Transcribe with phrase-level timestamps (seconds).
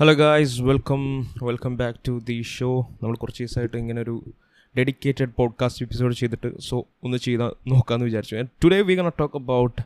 [0.00, 4.32] Hello guys welcome welcome back to the show നമ്മൾ കുറച്ച് ദിവസമായിട്ട് ഇങ്ങനെ ഒരു
[4.78, 8.36] ഡെഡിക്കേറ്റഡ് പോഡ്കാസ്റ്റ് എപ്പിസോഡ് ചെയ്തിട്ട് സോ ഒന്ന് ചെയ്താൽ നോക്കാമെന്ന് വിചാരിച്ചു.
[8.36, 9.82] Today we can talk about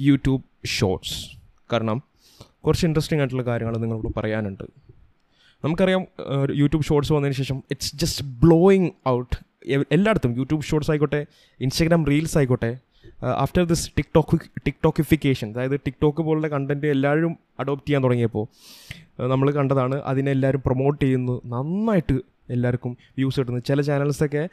[0.00, 1.30] YouTube shorts
[1.72, 2.02] കാരണം
[2.66, 4.64] കുറച്ച് ഇൻട്രസ്റ്റിംഗ് ആയിട്ടുള്ള കാര്യങ്ങൾ നിങ്ങളോട് പറയാനുണ്ട്.
[5.64, 6.06] നമുക്കറിയാം
[6.54, 9.36] യൂട്യൂബ് ഷോർട്സ് വന്നതിന് ശേഷം ഇറ്റ്സ് ജസ്റ്റ് ബ്ലോയിങ് ഔട്ട്
[9.92, 11.26] എല്ലായിടത്തും യൂട്യൂബ് ഷോർട്സ് ആയിക്കോട്ടെ
[11.60, 12.78] ഇൻസ്റ്റാഗ്രാം റീൽസ് ആയിക്കോട്ടെ
[13.22, 18.46] ആഫ്റ്റർ ദിസ് ടിക്ടോക്ക് ടിക്ടോക്കിഫിക്കേഷൻ അതായത് ടിക്ടോക്ക് പോലുള്ള കണ്ടന്റ് എല്ലാവരും അഡോപ്റ്റ് ചെയ്യാൻ തുടങ്ങിയപ്പോൾ
[19.28, 21.42] നമ്മൾ കണ്ടതാണ് അതിനെ എല്ലാവരും പ്രൊമോട്ട് ചെയ്യുന്നു.
[21.44, 23.60] നന്നായിട്ട് എല്ലാവർക്കും വ്യൂസ് കിട്ടുന്നു.
[23.60, 24.48] ചില ചാനൽസൊക്കെ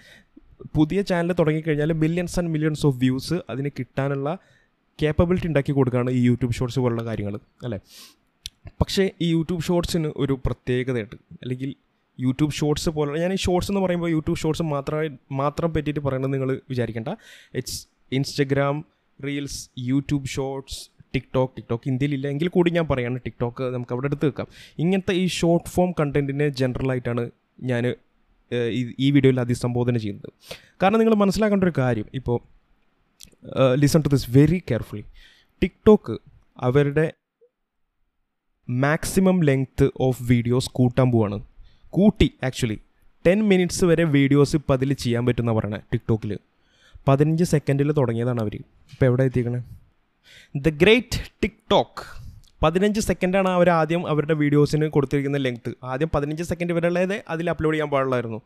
[0.76, 4.38] പുതിയ ചാനൽ തുടങ്ങിക്കഴിഞ്ഞാൽ millions and millions of views അതിന് കിട്ടാനുള്ള
[5.02, 7.80] കേപ്പബിലിറ്റി ഉണ്ടാക്കി കൊടുക്കുകയാണ് ഈ യൂട്യൂബ് ഷോർട്സ് പോലുള്ള കാര്യങ്ങൾ അല്ലേ?
[8.82, 11.16] പക്ഷേ ഈ യൂട്യൂബ് ഷോർട്സിന് ഒരു പ്രത്യേകതയുണ്ട്.
[11.16, 11.76] അല്ലെങ്കിൽ
[12.20, 16.62] യൂട്യൂബ് ഷോർട്സ് പോലുള്ള ഞാൻ ഈ ഷോർട്സ് എന്ന് പറയുമ്പോൾ യൂട്യൂബ് ഷോർട്സ് മാത്രമായി മാത്രം പറ്റിയിട്ട് പറയണമെന്ന് നിങ്ങൾ
[16.70, 17.08] വിചാരിക്കേണ്ട.
[17.54, 18.76] It's Instagram
[19.20, 20.80] reels YouTube shorts
[21.16, 22.26] TikTok TikTok ഇന്ത്യയിലില്ല.
[22.34, 24.48] എങ്കിൽ കൂടി ഞാൻ പറയാണ് ടിക്ടോക്ക് നമുക്ക് അവിടെ എടുത്ത് വെക്കാം.
[24.84, 27.23] ഇങ്ങനത്തെ ഈ ഷോർട്ട് ഫോം കണ്ടന്റിനെ ജനറലായിട്ടാണ്
[27.72, 27.84] ഞാൻ
[29.06, 30.30] ഈ വീഡിയോയിൽ അതിസംബോധന ചെയ്യുന്നത്.
[30.81, 32.08] കാരണം നിങ്ങൾ മനസ്സിലാക്കേണ്ട ഒരു കാര്യം.
[32.20, 32.38] ഇപ്പോൾ
[33.81, 35.06] listen to this very carefully
[35.61, 36.16] TikTok
[36.67, 37.06] അവരുടെ
[38.67, 41.38] മാക്സിമം ലെങ്ത്ത് ഓഫ് വീഡിയോസ് കൂട്ടാൻ പോവാണ്.
[41.98, 42.78] കൂട്ടി ആക്ച്വലി
[43.26, 46.31] ടെൻ മിനിറ്റ്സ് വരെ വീഡിയോസ് ഇപ്പം അതിൽ ചെയ്യാൻ പറ്റുന്ന പറയണേ ടിക്ടോക്കിൽ
[47.08, 48.56] പതിനഞ്ച് സെക്കൻഡിൽ തുടങ്ങിയതാണ് അവർ
[48.94, 49.61] ഇപ്പോൾ എവിടെ എത്തിക്കണേ
[50.67, 52.03] ദ ഗ്രേറ്റ് ടിക് ടിക്ടോക്ക്
[52.64, 57.89] പതിനഞ്ച് സെക്കൻഡാണ് അവർ ആദ്യം അവരുടെ വീഡിയോസിന് കൊടുത്തിരിക്കുന്ന ലെങ്ത്ത് ആദ്യം പതിനഞ്ച് സെക്കൻഡ് വരെയുള്ളത് അതിൽ അപ്ലോഡ് ചെയ്യാൻ
[57.94, 58.39] പാടുള്ളായിരുന്നു.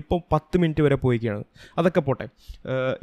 [0.00, 1.44] ഇപ്പോൾ പത്ത് മിനിറ്റ് വരെ പോയിക്കുകയാണ്
[1.78, 2.26] അതൊക്കെ പോട്ടെ.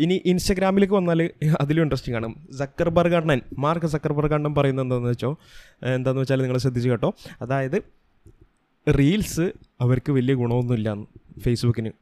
[0.05, 1.21] ഇനി ഇൻസ്റ്റഗ്രാമിലേക്ക് വന്നാൽ
[1.61, 2.30] അതിലും ഇൻട്രസ്റ്റിംഗ് ആണ്.
[2.61, 5.31] സക്കർബർഗ് അണ്ണൻ മാർക്ക് സക്കർബർഗ് അണ്ണൻ പറയുന്നത് എന്താണെന്ന് വെച്ചോ?
[5.95, 7.11] എന്താണെന്ന് വെച്ചാൽ നിങ്ങൾ ശ്രദ്ധിച്ച് കേട്ടോ.
[7.45, 7.77] അതായത്
[8.87, 9.47] റീൽസ്
[9.85, 10.89] അവർക്ക് വലിയ ഗുണമൊന്നുമില്ല
[11.45, 11.93] ഫേസ്ബുക്കിന്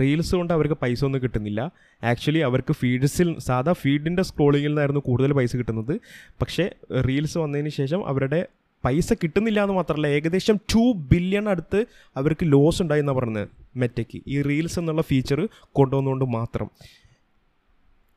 [0.00, 1.70] റീൽസ് കൊണ്ട് അവർക്ക് പൈസ ഒന്നും കിട്ടുന്നില്ല.
[2.04, 6.00] ആക്ച്വലി അവർക്ക് ഫീഡ്സിൽ സാധാ ഫീഡിന്റെ സ്ക്രോളിങ്ങിൽ നിന്നായിരുന്നു കൂടുതൽ പൈസ കിട്ടുന്നത്.
[6.40, 6.70] പക്ഷേ
[7.08, 8.46] റീൽസ് വന്നതിന് ശേഷം അവരുടെ
[8.84, 11.84] പൈസ കിട്ടുന്നില്ല എന്ന് മാത്രമല്ല ഏകദേശം ടു ബില്യൺ അടുത്ത്
[12.16, 16.70] അവർക്ക് ലോസ് ഉണ്ടായി എന്നാണ് പറഞ്ഞത് മെറ്റയ്ക്ക് ഈ റീൽസ് എന്നുള്ള ഫീച്ചർ കൊണ്ടുവന്നുകൊണ്ട് മാത്രം.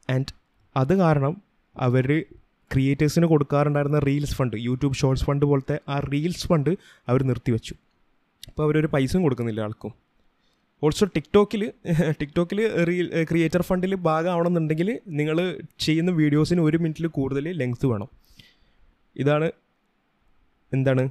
[0.09, 0.33] ആൻഡ്
[0.78, 1.41] അത് കാരണം
[1.75, 2.25] അവർ
[2.72, 6.69] ക്രിയേറ്റേഴ്സിന് കൊടുക്കാറുണ്ടായിരുന്ന reels fund YouTube shorts fund പോലത്തെ ആ റീൽസ് ഫണ്ട്
[7.07, 7.73] അവർ നിർത്തിവെച്ചു.
[8.47, 10.04] അപ്പോൾ അവരൊരു പൈസയും കൊടുക്കുന്നില്ല ആൾക്കും.
[10.83, 11.71] ഓൾസോ ടിക്ടോക്കിൽ
[12.21, 15.37] ടിക്ടോക്കിൽ റീൽ ക്രിയേറ്റർ ഫണ്ടിൽ ഭാഗമാവണമെന്നുണ്ടെങ്കിൽ നിങ്ങൾ
[15.79, 18.09] ചെയ്യുന്ന വീഡിയോസിന് ഒരു മിനിറ്റിൽ കൂടുതൽ ലെങ്ത് വേണം.
[19.15, 19.51] ഇതാണ്
[20.73, 21.09] എന്താണ്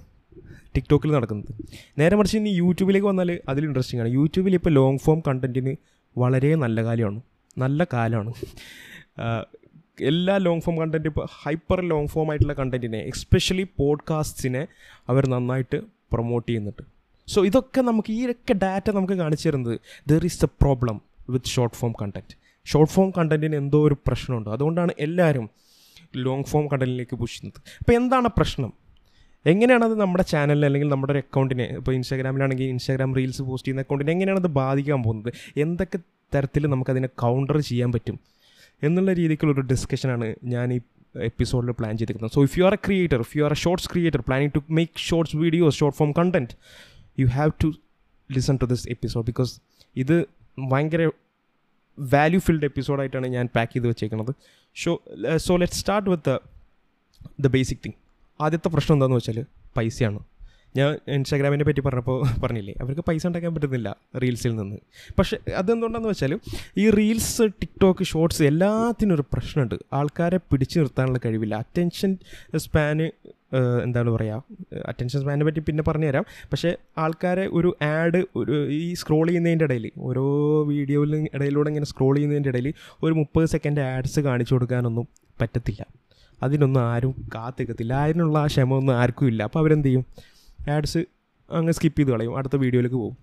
[0.76, 1.52] ടിക്ടോക്കിൽ നടക്കുന്നത്.
[1.98, 4.12] നേരെ മറിച്ച് ഇനി യൂട്യൂബിലേക്ക് വന്നാൽ അതിൽ ഇൻട്രസ്റ്റിംഗ് ആണ്.
[4.12, 5.76] യൂട്യൂബിൽ ഇപ്പോൾ ലോങ് ഫോം കണ്ടന്റിന്
[6.18, 7.20] വളരെ നല്ല കാലമാണ്.
[7.58, 8.32] നല്ല കാലമാണ്
[10.00, 14.66] എല്ലാ ലോങ് ഫോം കണ്ടന്റ് ഇപ്പോൾ ഹൈപ്പർ ലോങ് ഫോം ആയിട്ടുള്ള കണ്ടന്റിനെ എസ്പെഷ്യലി പോഡ്കാസ്റ്റ്സിനെ
[15.08, 15.80] അവർ നന്നായിട്ട്
[16.12, 16.93] പ്രൊമോട്ട് ചെയ്യുന്നുണ്ട്.
[17.28, 19.80] സോ ഇതൊക്കെ നമുക്ക് ഈ ഒക്കെ ഡാറ്റ നമുക്ക് കാണിച്ചു തരുന്നത്
[20.10, 22.34] there is a problem with short form content
[22.66, 24.50] short form കണ്ടന്റിന് എന്തോ ഒരു പ്രശ്നമുണ്ട്.
[24.50, 25.50] അതുകൊണ്ടാണ് എല്ലാവരും
[26.16, 27.46] ലോങ് ഫോം കണ്ടന്റിലേക്ക് പുഷ്
[27.80, 28.72] അപ്പോൾ എന്താണ് പ്രശ്നം?
[29.46, 34.12] എങ്ങനെയാണ് അത് നമ്മുടെ ചാനലിനെ അല്ലെങ്കിൽ നമ്മുടെ ഒരു അക്കൗണ്ടിനെ ഇപ്പോൾ ഇൻസ്റ്റാഗ്രാമിലാണെങ്കിൽ ഇൻസ്റ്റാഗ്രാം റീൽസ് പോസ്റ്റ് ചെയ്യുന്ന അക്കൗണ്ടിനെ
[34.12, 35.32] എങ്ങനെയാണ് അത് ബാധിക്കാൻ പോകുന്നത്?
[35.56, 35.98] എന്തൊക്കെ
[36.34, 38.20] തരത്തിൽ നമുക്കതിനെ കൗണ്ടർ ചെയ്യാൻ പറ്റും?
[38.82, 40.80] എന്നുള്ള രീതിക്കുള്ളൊരു ഡിസ്കഷനാണ് ഞാൻ ഈ
[41.14, 42.32] എപ്പിസോഡിൽ പ്ലാൻ ചെയ്തിരിക്കുന്നത്.
[42.32, 44.92] So if you are a creator if you are a shorts creator planning to make
[44.98, 46.54] shorts videos short form content
[47.18, 47.72] you have to
[48.32, 49.60] listen to this episode because
[49.96, 50.26] ഇത്
[50.58, 51.10] ഭയങ്കര
[51.98, 54.34] വാല്യൂ ഫിൽഡ് എപ്പിസോഡായിട്ടാണ് ഞാൻ pack ചെയ്ത് വെച്ചേക്കുന്നത്
[54.74, 55.02] show
[55.36, 56.38] so let start with
[57.40, 57.98] the basic thing
[58.40, 59.44] ആദ്യത്തെ പ്രശ്നം എന്താണെന്ന് വെച്ചാൽ
[59.76, 60.20] പൈസയാണ്.
[60.76, 62.74] ഞാൻ ഇൻസ്റ്റാഗ്രാമിനെ പറ്റി പറഞ്ഞപ്പോൾ പറഞ്ഞില്ലേ?
[62.80, 64.76] അവർക്ക് പൈസ ഉണ്ടാക്കാൻ പറ്റുന്നില്ല റീൽസിൽ നിന്ന്.
[65.18, 66.40] പക്ഷേ അതെന്തുകൊണ്ടാന്ന് വെച്ചാൽ
[66.76, 69.74] ഈ റീൽസ് ടിക്ടോക്ക് ഷോർട്സ് എല്ലാത്തിനും ഒരു പ്രശ്നമുണ്ട്.
[69.92, 71.54] ആൾക്കാരെ പിടിച്ചു നിർത്താനുള്ള കഴിവില്ല.
[71.54, 72.18] അറ്റൻഷൻ
[72.56, 73.10] സ്പാന്
[73.82, 74.42] എന്താണ് പറയുക
[74.86, 76.24] അറ്റൻഷൻ സ്പാനിനെ പറ്റി പിന്നെ പറഞ്ഞു പറഞ്ഞുതരാം.
[76.52, 80.24] പക്ഷേ ആൾക്കാരെ ഒരു ആഡ് ഒരു ഈ സ്ക്രോൾ ചെയ്യുന്നതിന്റെ ഇടയിൽ ഓരോ
[80.64, 85.08] വീഡിയോയിലും ഇടയിലൂടെ ഇങ്ങനെ സ്ക്രോൾ ചെയ്യുന്നതിന്റെ ഇടയിൽ ഒരു മുപ്പത് സെക്കൻഡ് ആഡ്സ് കാണിച്ചു കൊടുക്കാനൊന്നും
[85.40, 85.86] പറ്റത്തില്ല.
[86.42, 87.92] അതിനൊന്നും ആരും കാത്തിക്കത്തില്ല.
[87.94, 89.42] അതിനുള്ള ആ ക്ഷമ ആർക്കും ഇല്ല.
[89.42, 90.04] അപ്പോൾ അവരെന്ത് ചെയ്യും?
[90.68, 90.98] ആഡ്സ്
[91.52, 92.38] അങ്ങ് സ്കിപ്പ് ചെയ്ത് കളയും.
[92.38, 93.16] അടുത്ത വീഡിയോയിലേക്ക് പോകും.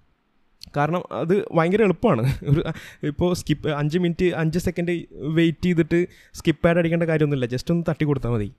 [0.78, 2.24] കാരണം അത് ഭയങ്കര എളുപ്പമാണ്.
[2.50, 2.62] ഒരു
[3.08, 7.46] ഇപ്പോൾ സ്കിപ്പ് അഞ്ച് മിനിറ്റ് അഞ്ച് സെക്കൻഡ് വെയിറ്റ് ചെയ്തിട്ട് സ്കിപ്പ് ആഡ് അടിക്കേണ്ട കാര്യമൊന്നുമില്ല.
[7.46, 8.54] ജസ്റ്റ് ഒന്ന് തട്ടി കൊടുത്താൽ മതി.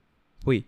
[0.44, 0.64] പോയി.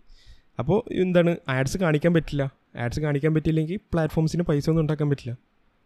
[0.59, 2.51] അപ്പോൾ എന്താണ് ആഡ്സ് കാണിക്കാൻ പറ്റില്ല.
[2.77, 5.37] ആഡ്സ് കാണിക്കാൻ പറ്റില്ലെങ്കിൽ പ്ലാറ്റ്ഫോംസിന് പൈസ ഒന്നും ഉണ്ടാക്കാൻ പറ്റില്ല.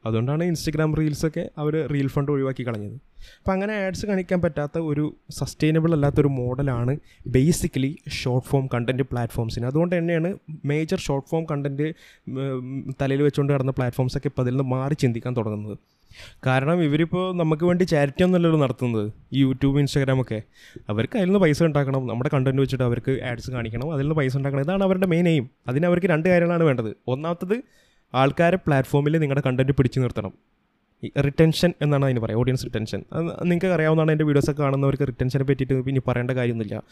[0.06, 2.96] അതുകൊണ്ടാണ് ഇൻസ്റ്റഗ്രാം റീൽസൊക്കെ അവർ റീൽ ഫണ്ട് ഒഴിവാക്കി കളഞ്ഞത്.
[3.38, 6.96] അപ്പോൾ അങ്ങനെ ആഡ്സ് കാണിക്കാൻ പറ്റാത്ത ഒരു സസ്റ്റൈനബിൾ അല്ലാത്തൊരു മോഡലാണ്
[7.26, 10.34] ബേസിക്കലി ഷോർട്ട് ഫോം കണ്ടന്റ് പ്ലാറ്റ്ഫോംസിന് അതുകൊണ്ട് തന്നെയാണ്
[10.64, 11.92] മേജർ ഷോർട്ട് ഫോം കണ്ടന്റ്
[13.00, 15.78] തലയിൽ വെച്ചുകൊണ്ട് കിടന്ന പ്ലാറ്റ്ഫോംസൊക്കെ ഇപ്പോൾ അതിൽ നിന്ന് മാറി ചിന്തിക്കാൻ തുടങ്ങുന്നത്.
[16.46, 19.12] കാരണം ഇവരിപ്പോൾ നമുക്ക് വേണ്ടി ചാരിറ്റി ഒന്നുമല്ലല്ലോ നടത്തുന്നത്.
[19.32, 20.42] യൂട്യൂബ് ഇൻസ്റ്റാഗ്രാം ഒക്കെ.
[20.88, 22.06] അവർക്ക് അതിൽ നിന്ന് പൈസ ഉണ്ടാക്കണം.
[22.06, 23.92] നമ്മുടെ കണ്ടന്റ് വെച്ചിട്ട് അവർക്ക് ആഡ്സ് കാണിക്കണം.
[23.92, 24.62] അതിൽ നിന്ന് പൈസ ഉണ്ടാക്കണം.
[24.62, 26.96] ഇതാണ് അവരുടെ മെയിൻ എയിം അതിന് അവർക്ക് രണ്ട് കാര്യങ്ങളാണ് വേണ്ടത്.
[27.08, 27.62] ഒന്നാമത്തത്
[28.14, 30.32] ആൾക്കാരെ പ്ലാറ്റ്ഫോമിൽ നിങ്ങളുടെ കണ്ടന്റ് പിടിച്ചു നിർത്തണം.
[31.26, 33.04] റിട്ടൻഷൻ എന്നാണ് അതിന് പറയുക ഓഡിയൻസ് റിട്ടൻഷൻ
[33.42, 36.82] നിങ്ങൾക്ക് അറിയാവുന്നതാണ് എന്റെ വീഡിയോസൊക്കെ കാണുന്നവർക്ക് റിട്ടൻഷനെ പറ്റിയിട്ട് ഇനി പറയേണ്ട കാര്യമൊന്നുമില്ല.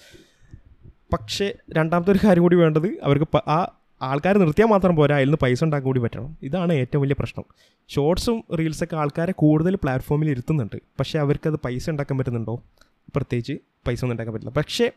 [1.13, 5.65] പക്ഷേ രണ്ടാമത്തെ ഒരു കാര്യം കൂടി വേണ്ടത് അവർക്ക് ആ ആൾക്കാർ നിർത്തിയാൽ മാത്രം പോരാ അതിൽ നിന്ന് പൈസ
[5.65, 6.37] ഉണ്ടാക്കാൻ കൂടി പറ്റണം.
[6.43, 7.45] ഇതാണ് ഏറ്റവും വലിയ പ്രശ്നം.
[7.89, 10.77] ഷോർട്സും റീൽസൊക്കെ ആൾക്കാരെ കൂടുതൽ പ്ലാറ്റ്ഫോമിൽ ഇരുത്തുന്നുണ്ട്.
[10.77, 12.63] പക്ഷേ അവർക്കത് പൈസ ഉണ്ടാക്കാൻ പറ്റുന്നുണ്ടോ?
[13.17, 13.53] പ്രത്യേകിച്ച്
[13.87, 14.55] പൈസ ഒന്നും ഉണ്ടാക്കാൻ പറ്റില്ല.
[14.57, 14.91] പക്ഷേ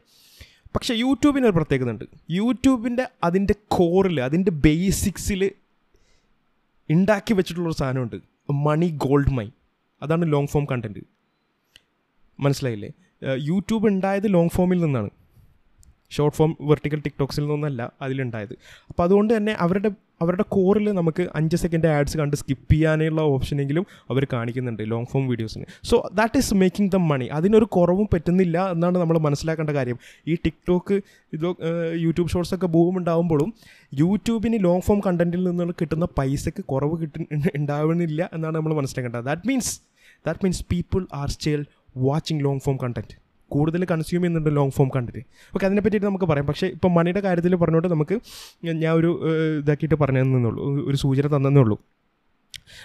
[0.75, 5.51] പക്ഷേ യൂട്യൂബിന് ഒരു പ്രത്യേകത ഉണ്ട് യൂട്യൂബിന്റെ അതിന്റെ കോറിൽ അതിന്റെ ബേസിക്സിൽ
[6.89, 8.17] ഉണ്ടാക്കി വെച്ചിട്ടുള്ളൊരു സാധനമുണ്ട്.
[8.67, 9.47] മണി ഗോൾഡ് മൈ
[10.01, 11.01] അതാണ് ലോങ് ഫോം കണ്ടന്റ്
[12.39, 12.89] മനസ്സിലായില്ലേ?
[13.37, 15.09] യൂട്യൂബ് ഉണ്ടായത് ലോങ് ഫോമിൽ നിന്നാണ്.
[16.11, 18.53] ഷോർട്ട് ഫോം വെർട്ടിക്കൽ ടിക്ടോക്സിൽ നിന്നല്ല അതിലുണ്ടായത്.
[18.89, 19.89] അപ്പോൾ അതുകൊണ്ട് തന്നെ അവരുടെ
[20.21, 25.65] അവരുടെ കോറിൽ നമുക്ക് അഞ്ച് സെക്കൻഡ് ആഡ്സ് കണ്ട് സ്കിപ്പ് ചെയ്യാനുള്ള ഓപ്ഷനെങ്കിലും അവർ കാണിക്കുന്നുണ്ട് long form വീഡിയോസിന്
[25.89, 29.97] so that is making the money അതിനൊരു കുറവും പറ്റുന്നില്ല എന്നാണ് നമ്മൾ മനസ്സിലാക്കേണ്ട കാര്യം.
[30.27, 30.97] ഈ ടിക്ടോക്ക്
[31.33, 31.51] ഇതോ
[32.05, 33.53] യൂട്യൂബ് ഷോർട്സ് ഒക്കെ ബൂം ഉണ്ടാകുമ്പോഴും
[33.93, 39.25] യൂട്യൂബിന് ലോങ് ഫോം കണ്ടന്റിൽ നിന്ന് കിട്ടുന്ന പൈസയ്ക്ക് കുറവ് കിട്ടി ഉണ്ടാവുന്നില്ല എന്നാണ് നമ്മൾ മനസ്സിലാക്കേണ്ടത്.
[39.25, 39.73] That means
[40.25, 41.65] that means people are still
[41.97, 43.15] watching long form content
[43.55, 45.21] കൂടുതൽ കൺസ്യൂം ചെയ്യുന്നുണ്ട് ലോങ് ഫോം കണ്ടിട്ട്
[45.55, 46.47] ഓക്കെ അതിനെ പറ്റിയിട്ട് നമുക്ക് പറയാം.
[46.51, 48.17] പക്ഷേ ഇപ്പം മണിയുടെ കാര്യത്തിൽ പറഞ്ഞുകൊണ്ട് നമുക്ക്
[48.81, 49.11] ഞാൻ ഒരു
[49.61, 51.77] ഇതാക്കിയിട്ട് പറഞ്ഞു തന്നുള്ളൂ ഒരു സൂചന തന്നേ ഉള്ളൂ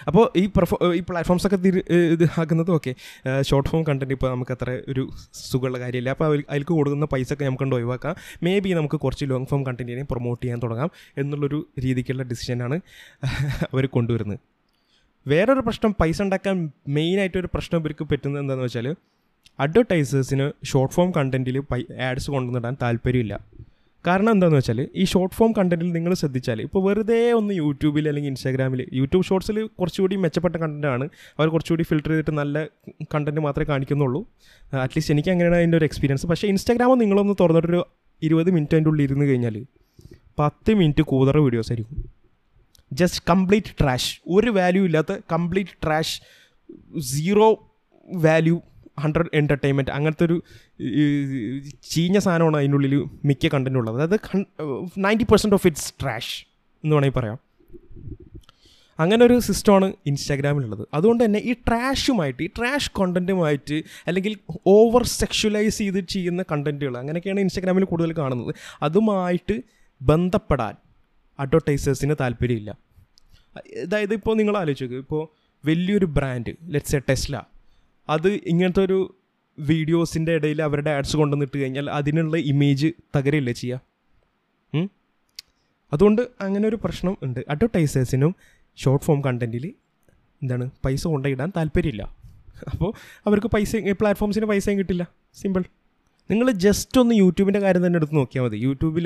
[0.09, 1.81] അപ്പോൾ ഈ പെർഫോ ഈ പ്ലാറ്റ്ഫോംസ് ഒക്കെ തിരി
[2.13, 2.91] ഇതാക്കുന്നതും ഓക്കെ
[3.49, 5.03] ഷോർട്ട് ഫോം കണ്ടന്റ് ഇപ്പോൾ നമുക്ക് അത്ര ഒരു
[5.49, 6.09] സുഖമുള്ള കാര്യമില്ല.
[6.15, 8.15] അപ്പോൾ അതിൽക്ക് കൊടുക്കുന്ന പൈസ ഒക്കെ നമുക്ക് കൊണ്ട് ഒഴിവാക്കാം.
[8.45, 10.89] മേ ബി നമുക്ക് കുറച്ച് ലോങ് ഫോം കണ്ടന്റിനെ പ്രൊമോട്ട് ചെയ്യാൻ തുടങ്ങാം
[11.23, 12.79] എന്നുള്ളൊരു രീതിക്കുള്ള ഡിസിഷനാണ്
[13.73, 14.39] അവർ കൊണ്ടുവരുന്നത്.
[15.25, 16.57] വേറൊരു പ്രശ്നം പൈസ ഉണ്ടാക്കാൻ
[16.97, 18.89] മെയിനായിട്ടൊരു പ്രശ്നം ഇവർക്ക് പറ്റുന്നത് എന്താണെന്ന് വെച്ചാൽ
[19.59, 21.57] അഡ്വർടൈസേഴ്സിന് ഷോർട്ട് ഫോം കണ്ടന്റിൽ
[22.09, 23.35] ആഡ്സ് കൊണ്ടുവന്നിടാൻ താല്പര്യമില്ല.
[24.05, 28.81] കാരണം എന്താണെന്ന് വെച്ചാൽ ഈ ഷോർട്ട് ഫോം കണ്ടന്റിൽ നിങ്ങൾ ശ്രദ്ധിച്ചാൽ ഇപ്പോൾ വെറുതെ ഒന്ന് യൂട്യൂബിൽ അല്ലെങ്കിൽ ഇൻസ്റ്റാഗ്രാമിൽ
[28.99, 31.05] യൂട്യൂബ് ഷോർട്സിൽ കുറച്ചുകൂടി മെച്ചപ്പെട്ട കണ്ടന്റാണ്
[31.37, 32.65] അവർ കുറച്ചുകൂടി ഫിൽറ്റർ ചെയ്തിട്ട് നല്ല
[33.13, 34.21] കണ്ടന്റ് മാത്രമേ കാണിക്കുന്നുള്ളൂ.
[34.83, 37.81] അറ്റ്ലീസ്റ്റ് എനിക്ക് അങ്ങനെയാണ് അതിന്റെ ഒരു എക്സ്പീരിയൻസ് പക്ഷേ ഇൻസ്റ്റാഗ്രാം നിങ്ങളൊന്ന് തുറന്നിട്ടൊരു
[38.21, 39.57] ഇരുപത് മിനിറ്റ് അതിന്റെ ഉള്ളിൽ ഇരുന്ന് കഴിഞ്ഞാൽ
[40.39, 41.97] പത്ത് മിനിറ്റ് കൂതറ വീഡിയോസ് ആയിരിക്കും.
[42.91, 46.15] ജസ്റ്റ് കംപ്ലീറ്റ് ട്രാഷ് ഒരു വാല്യൂ ഇല്ലാത്ത complete trash
[47.11, 47.49] zero
[48.25, 48.57] value
[48.99, 50.43] hundred entertainment അങ്ങനത്തെ ഒരു
[51.89, 54.45] ചീഞ്ഞ സാധനമാണ് അതിനുള്ളിൽ മിക്ക കണ്ടന്റും ഉള്ളത് അതായത്
[54.97, 56.45] ninety percent of it's trash
[56.83, 57.39] എന്ന് വേണമെങ്കിൽ പറയാം.
[58.99, 60.87] അങ്ങനെ ഒരു സിസ്റ്റമാണ് ഇൻസ്റ്റാഗ്രാമിലുള്ളത്.
[60.93, 64.37] അതുകൊണ്ട് തന്നെ ഈ ട്രാഷുമായിട്ട് ഈ ട്രാഷ് കണ്ടന്റുമായിട്ട് അല്ലെങ്കിൽ
[64.67, 68.55] ഓവർ സെക്ഷുവലൈസ് ചെയ്ത് ചെയ്യുന്ന കണ്ടന്റുകൾ അങ്ങനെയൊക്കെയാണ് ഇൻസ്റ്റാഗ്രാമിൽ കൂടുതൽ കാണുന്നത്.
[68.81, 69.63] അതുമായിട്ട്
[70.01, 70.75] ബന്ധപ്പെടാൻ
[71.39, 72.77] അഡ്വർടൈസേഴ്സിന് താല്പര്യമില്ല.
[73.81, 75.27] അതായത് ഇപ്പോൾ നിങ്ങൾ ആലോചിക്കുക ഇപ്പോൾ
[75.65, 77.43] വലിയൊരു ബ്രാൻഡ് ലെറ്റ്സ് എ ടെസ്ല
[78.09, 78.99] അത് ഇങ്ങനത്തെ ഒരു
[79.57, 83.81] വീഡിയോസിന്റെ ഇടയിൽ അവരുടെ ആഡ്സ് കൊണ്ടുവന്നിട്ട് കഴിഞ്ഞാൽ അതിനുള്ള ഇമേജ് തകരയില്ലേ ചെയ്യുക?
[85.93, 87.39] അതുകൊണ്ട് അങ്ങനെ ഒരു പ്രശ്നം ഉണ്ട്.
[87.53, 88.31] അഡ്വർടൈസേഴ്സിനും
[88.77, 89.65] ഷോർട്ട് ഫോം കണ്ടന്റിൽ
[90.41, 92.03] എന്താണ് പൈസ കൊണ്ടിടാൻ താല്പര്യമില്ല.
[92.71, 92.91] അപ്പോൾ
[93.27, 95.03] അവർക്ക് പൈസ പ്ലാറ്റ്ഫോംസിന് പൈസയും കിട്ടില്ല.
[95.41, 95.63] സിമ്പിൾ
[96.31, 98.57] നിങ്ങൾ ജസ്റ്റ് ഒന്ന് യൂട്യൂബിന്റെ കാര്യം തന്നെ എടുത്ത് നോക്കിയാൽ മതി.
[98.67, 99.05] യൂട്യൂബിൽ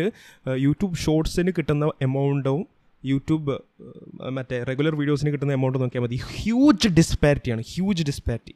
[0.65, 2.59] യൂട്യൂബ് ഷോർട്സിന് കിട്ടുന്ന എമൗണ്ടും
[3.03, 3.55] യൂട്യൂബ്
[4.37, 6.17] മറ്റേ റെഗുലർ വീഡിയോസിന് കിട്ടുന്ന എമൗണ്ട് നോക്കിയാൽ മതി.
[6.35, 8.55] ഹ്യൂജ് ഡിസ്പാരിറ്റിയാണ് ഹ്യൂജ് ഡിസ്പാരിറ്റി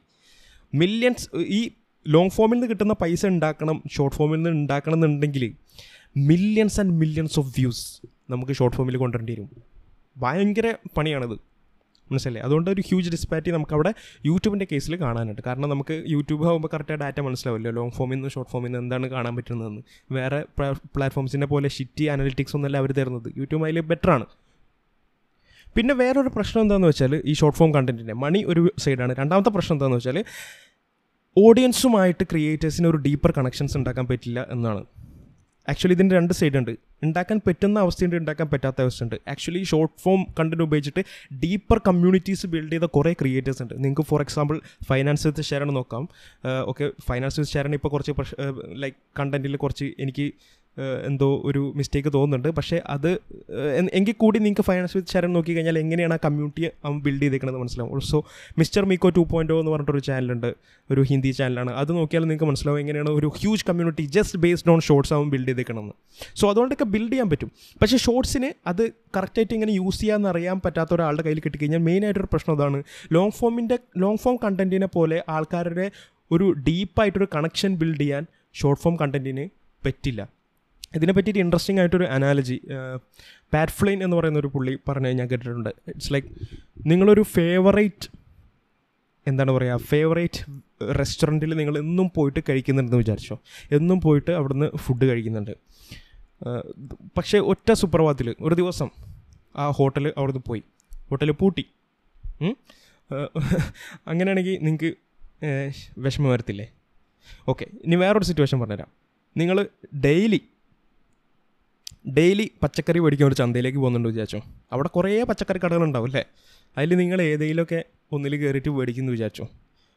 [0.80, 1.26] മില്യൺസ്
[1.58, 1.60] ഈ
[2.06, 5.44] ലോങ് ഫോമിൽ നിന്ന് കിട്ടുന്ന പൈസ ഉണ്ടാക്കണം ഷോർട്ട് ഫോമിൽ നിന്ന് ഉണ്ടാക്കണം എന്നുണ്ടെങ്കിൽ
[6.30, 7.84] millions and millions of views
[8.32, 9.48] നമുക്ക് ഷോർട്ട് ഫോമിൽ കൊണ്ടുവരേണ്ടി വരും.
[10.16, 10.66] ഭയങ്കര
[10.96, 11.36] പണിയാണത്.
[12.10, 13.90] മനസ്സിലല്ലേ അതുകൊണ്ട് ഒരു ഹ്യൂജ് ഡിസ്പാറ്റി നമുക്ക് അവിടെ
[14.26, 15.42] യൂട്യൂബിന്റെ കേസിൽ കാണാനുണ്ട്.
[15.46, 17.68] കാരണം നമുക്ക് യൂട്യൂബ് ആകുമ്പോൾ കറക്റ്റ് ഡാറ്റ മനസ്സിലാവില്ല?
[17.78, 19.82] ലോങ് ഫോമിൽ നിന്ന് ഷോർട്ട് ഫോമിൽ നിന്ന് എന്താണ് കാണാൻ പറ്റുന്നതെന്ന്.
[20.12, 20.40] വേറെ
[20.96, 23.28] പ്ലാറ്റ്ഫോംസിനെ പോലെ ഷിറ്റി അനലിറ്റിക്സ് ഒന്നല്ല അവർ തരുന്നത്.
[23.36, 24.26] യൂട്യൂബ് അതിൽ ബെറ്ററാണ്
[25.76, 29.98] പിന്നെ വേറൊരു പ്രശ്നം എന്താണെന്ന് വെച്ചാൽ ഈ ഷോർട്ട് ഫോം കണ്ടന്റിന്റെ മണി ഒരു സൈഡാണ് രണ്ടാമത്തെ പ്രശ്നം എന്താണെന്ന്
[29.98, 30.18] വെച്ചാൽ
[31.42, 34.82] ഓഡിയൻസുമായിട്ട് ക്രിയേറ്റേഴ്സിന് ഒരു ഡീപ്പർ കണക്ഷൻസ് ഉണ്ടാക്കാൻ പറ്റില്ല എന്നാണ്.
[35.68, 36.70] ആക്ച്വലി ഇതിന്റെ രണ്ട് സൈഡ് ഉണ്ട്.
[37.02, 39.16] ഉണ്ടാക്കാൻ പറ്റുന്ന അവസ്ഥയുണ്ട് ഉണ്ടാക്കാൻ പറ്റാത്ത അവസ്ഥയുണ്ട്.
[39.28, 41.02] ആക്ച്വലി ഷോർട്ട് ഫോം കണ്ടന്റ് ഉപയോഗിച്ചിട്ട്
[41.44, 43.74] ഡീപ്പർ കമ്മ്യൂണിറ്റീസ് ബിൽഡ് ചെയ്ത കുറേ ക്രിയേറ്റേഴ്സ് ഉണ്ട്.
[43.84, 46.08] നിങ്ങൾക്ക് for example finance with share നോക്കാം.
[46.66, 48.12] ഓക്കെ ഫൈനാൻസ് വിത്ത് ശരൺ ഇപ്പോൾ കുറച്ച്
[48.84, 50.32] ലൈക്ക് കണ്ടന്റിൽ കുറച്ച് എനിക്ക്
[51.06, 52.48] എന്തോ ഒരു മിസ്റ്റേക്ക് തോന്നുന്നുണ്ട്.
[52.56, 53.10] പക്ഷേ അത്
[53.92, 57.92] എങ്കിൽ കൂടി നിങ്ങൾക്ക് ഫൈനാൻസ് വിത്ത് ശരൺ നോക്കി കഴിഞ്ഞാൽ എങ്ങനെയാണ് ആ കമ്മ്യൂണിറ്റി അവൻ ബിൽഡ് ചെയ്തേക്കണമെന്ന് മനസ്സിലാവും.
[57.94, 58.20] Also
[58.58, 60.48] mister Meeko two point എന്ന് പറഞ്ഞിട്ടൊരു ചാനലുണ്ട്
[60.90, 65.14] ഒരു ഹിന്ദി ചാനലാണ് അത് നോക്കിയാൽ നിങ്ങൾക്ക് മനസ്സിലാവും എങ്ങനെയാണ് ഒരു huge community just based on shorts
[65.14, 65.94] അവൻ ബിൽഡ് ചെയ്തേക്കണമെന്ന്
[66.34, 67.50] സോ അതുകൊണ്ടൊക്കെ ബിൽഡ് ചെയ്യാൻ പറ്റും.
[67.82, 68.84] പക്ഷേ ഷോർട്സിന് അത്
[69.16, 72.82] കറക്റ്റായിട്ട് ഇങ്ങനെ യൂസ് ചെയ്യാമെന്ന് അറിയാൻ പറ്റാത്ത ഒരാളുടെ കയ്യിൽ കിട്ടിക്കഴിഞ്ഞാൽ മെയിനായിട്ടൊരു പ്രശ്നം അതാണ്.
[73.12, 75.90] ലോങ് ഫോമിന്റെ ലോങ് ഫോം കണ്ടന്റിനെ പോലെ ആൾക്കാരുടെ
[76.30, 79.44] ഒരു ഡീപ്പായിട്ടൊരു കണക്ഷൻ ബിൽഡ് ചെയ്യാൻ ഷോർട്ട് ഫോം കണ്ടന്റിന്
[79.86, 80.20] പറ്റില്ല.
[80.94, 82.56] ഇതിനെ പറ്റിയിട്ട് ഇൻട്രസ്റ്റിംഗ് ആയിട്ടൊരു അനാലജി
[83.54, 85.70] പാറ്റ്ഫ്ലെയിൻ എന്ന് പറയുന്ന ഒരു പുള്ളി പറഞ്ഞ് ഞാൻ കേട്ടിട്ടുണ്ട്.
[85.88, 86.28] ഇറ്റ്സ് ലൈക്ക്
[86.86, 88.08] നിങ്ങളൊരു ഫേവറേറ്റ്
[89.26, 90.40] എന്താണ് പറയുക ഫേവറേറ്റ്
[90.98, 93.36] റെസ്റ്റോറന്റിൽ നിങ്ങൾ എന്നും പോയിട്ട് കഴിക്കുന്നുണ്ടെന്ന് വിചാരിച്ചോ?
[93.72, 95.54] എന്നും പോയിട്ട് അവിടുന്ന് ഫുഡ് കഴിക്കുന്നുണ്ട്.
[97.16, 98.90] പക്ഷേ ഒറ്റ സുപ്രഭാതത്തിൽ ഒരു ദിവസം
[99.56, 100.62] ആ ഹോട്ടൽ അവിടുന്ന് പോയി.
[101.10, 101.64] ഹോട്ടൽ പൂട്ടി.
[104.06, 104.90] അങ്ങനെയാണെങ്കിൽ നിങ്ങൾക്ക്
[105.98, 106.66] വിഷമം വരത്തില്ലേ?
[107.48, 108.90] ഓക്കെ ഇനി വേറൊരു സിറ്റുവേഷൻ പറഞ്ഞുതരാം.
[109.36, 109.56] നിങ്ങൾ
[110.04, 110.40] ഡെയിലി
[112.08, 114.40] ഡെയിലി പച്ചക്കറി മേടിക്കാൻ ഒരു ചന്തയിലേക്ക് പോകുന്നുണ്ട് വിചാരിച്ചോ.
[114.72, 116.24] അവിടെ കുറേ പച്ചക്കറി കടകൾ കടകളുണ്ടാവും അല്ലേ?
[116.78, 119.48] അതിൽ നിങ്ങൾ ഏതെങ്കിലുമൊക്കെ ഒന്നിൽ കയറിയിട്ട് മേടിക്കുന്നു വിചാരിച്ചോ.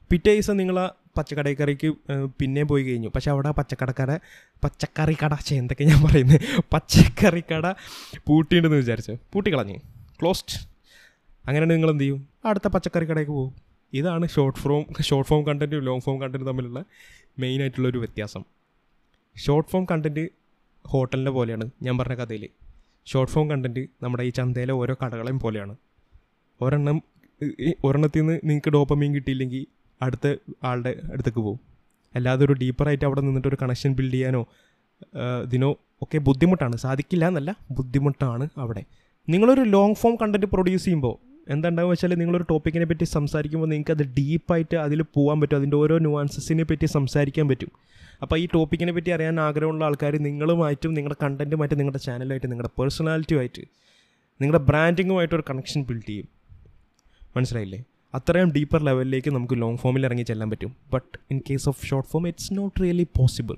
[0.09, 0.87] പിറ്റേ ദിവസം നിങ്ങൾ ആ
[1.17, 1.87] പച്ചക്കറിക്കറിക്ക്
[2.39, 3.09] പിന്നെ പോയി കഴിഞ്ഞു.
[3.15, 4.11] പക്ഷേ അവിടെ ആ പച്ചക്കടക്കട
[4.63, 6.41] പച്ചക്കറി കട എന്തൊക്കെ ഞാൻ പറയുന്നത്
[6.73, 7.71] പച്ചക്കറി കട
[8.27, 9.17] പൂട്ടിയിട്ടുണ്ടെന്ന് വിചാരിച്ചു.
[9.33, 9.77] പൂട്ടിക്കളഞ്ഞ്
[10.21, 10.57] ക്ലോസ്ഡ്
[11.47, 12.27] അങ്ങനെയാണ് നിങ്ങൾ എന്ത് ചെയ്യും?
[12.45, 13.53] അടുത്ത പച്ചക്കറി കടയ്ക്ക് പോകും.
[13.93, 16.85] ഇതാണ് ഷോർട്ട് ഫോം ഷോർട്ട് ഫോം കണ്ടന്റും ലോങ് ഫോം കണ്ടന്റും തമ്മിലുള്ള
[17.39, 18.43] മെയിൻ ആയിട്ടുള്ളൊരു വ്യത്യാസം.
[19.45, 20.29] ഷോർട്ട് ഫോം കണ്ടന്റ്
[20.91, 22.43] ഹോട്ടലിന്റെ പോലെയാണ് ഞാൻ പറഞ്ഞ കഥയിൽ.
[23.05, 25.75] ഷോർട്ട് ഫോം കണ്ടന്റ് നമ്മുടെ ഈ ചന്തയിലെ ഓരോ കടകളെയും പോലെയാണ്.
[26.61, 26.97] ഒരെണ്ണം
[27.83, 29.65] ഒരെണ്ണത്തിൽ നിന്ന് നിങ്ങൾക്ക് ഡോപ്പമീൻ കിട്ടിയില്ലെങ്കിൽ
[30.01, 30.27] അടുത്ത
[30.63, 31.59] ആളുടെ അടുത്തേക്ക് പോകും.
[32.15, 34.41] അല്ലാതെ ഒരു ഡീപ്പറായിട്ട് അവിടെ നിന്നിട്ട് ഒരു കണക്ഷൻ ബിൽഡ് ചെയ്യാനോ
[35.43, 35.69] ഇതിനോ
[36.01, 36.75] ഒക്കെ ബുദ്ധിമുട്ടാണ്.
[36.77, 38.83] സാധിക്കില്ല എന്നല്ല ബുദ്ധിമുട്ടാണ് അവിടെ.
[39.29, 41.15] നിങ്ങളൊരു ലോങ് ഫോം കണ്ടന്റ് പ്രൊഡ്യൂസ് ചെയ്യുമ്പോൾ
[41.49, 45.55] എന്താ വെച്ചാൽ നിങ്ങളൊരു ടോപ്പിക്കിനെ പറ്റി സംസാരിക്കുമ്പോൾ നിങ്ങൾക്ക് അത് ഡീപ്പായിട്ട് അതിൽ പോകാൻ പറ്റും.
[45.55, 47.71] അതിന്റെ ഓരോ ന്യൂവാൻസസിനെ പറ്റി സംസാരിക്കാൻ പറ്റും.
[48.21, 53.61] അപ്പോൾ ഈ ടോപ്പിക്കിനെ പറ്റി അറിയാൻ ആഗ്രഹമുള്ള ആൾക്കാർ നിങ്ങളുമായിട്ടും നിങ്ങളുടെ കണ്ടന്റുമായിട്ട് നിങ്ങളുടെ ചാനലുമായിട്ട് നിങ്ങളുടെ പേഴ്സണാലിറ്റിയുമായിട്ട്
[54.41, 56.27] നിങ്ങളുടെ ബ്രാൻഡിങ്ങുമായിട്ട് ഒരു കണക്ഷൻ ബിൽഡ് ചെയ്യും.
[57.37, 57.83] മനസ്സിലായില്ലേ?
[58.15, 60.75] അത്രയും ഡീപ്പർ ലെവലിലേക്ക് നമുക്ക് ലോങ് ഫോമിൽ ഇറങ്ങി ചെല്ലാൻ പറ്റും.
[60.93, 63.55] But in case of short form it's not really possible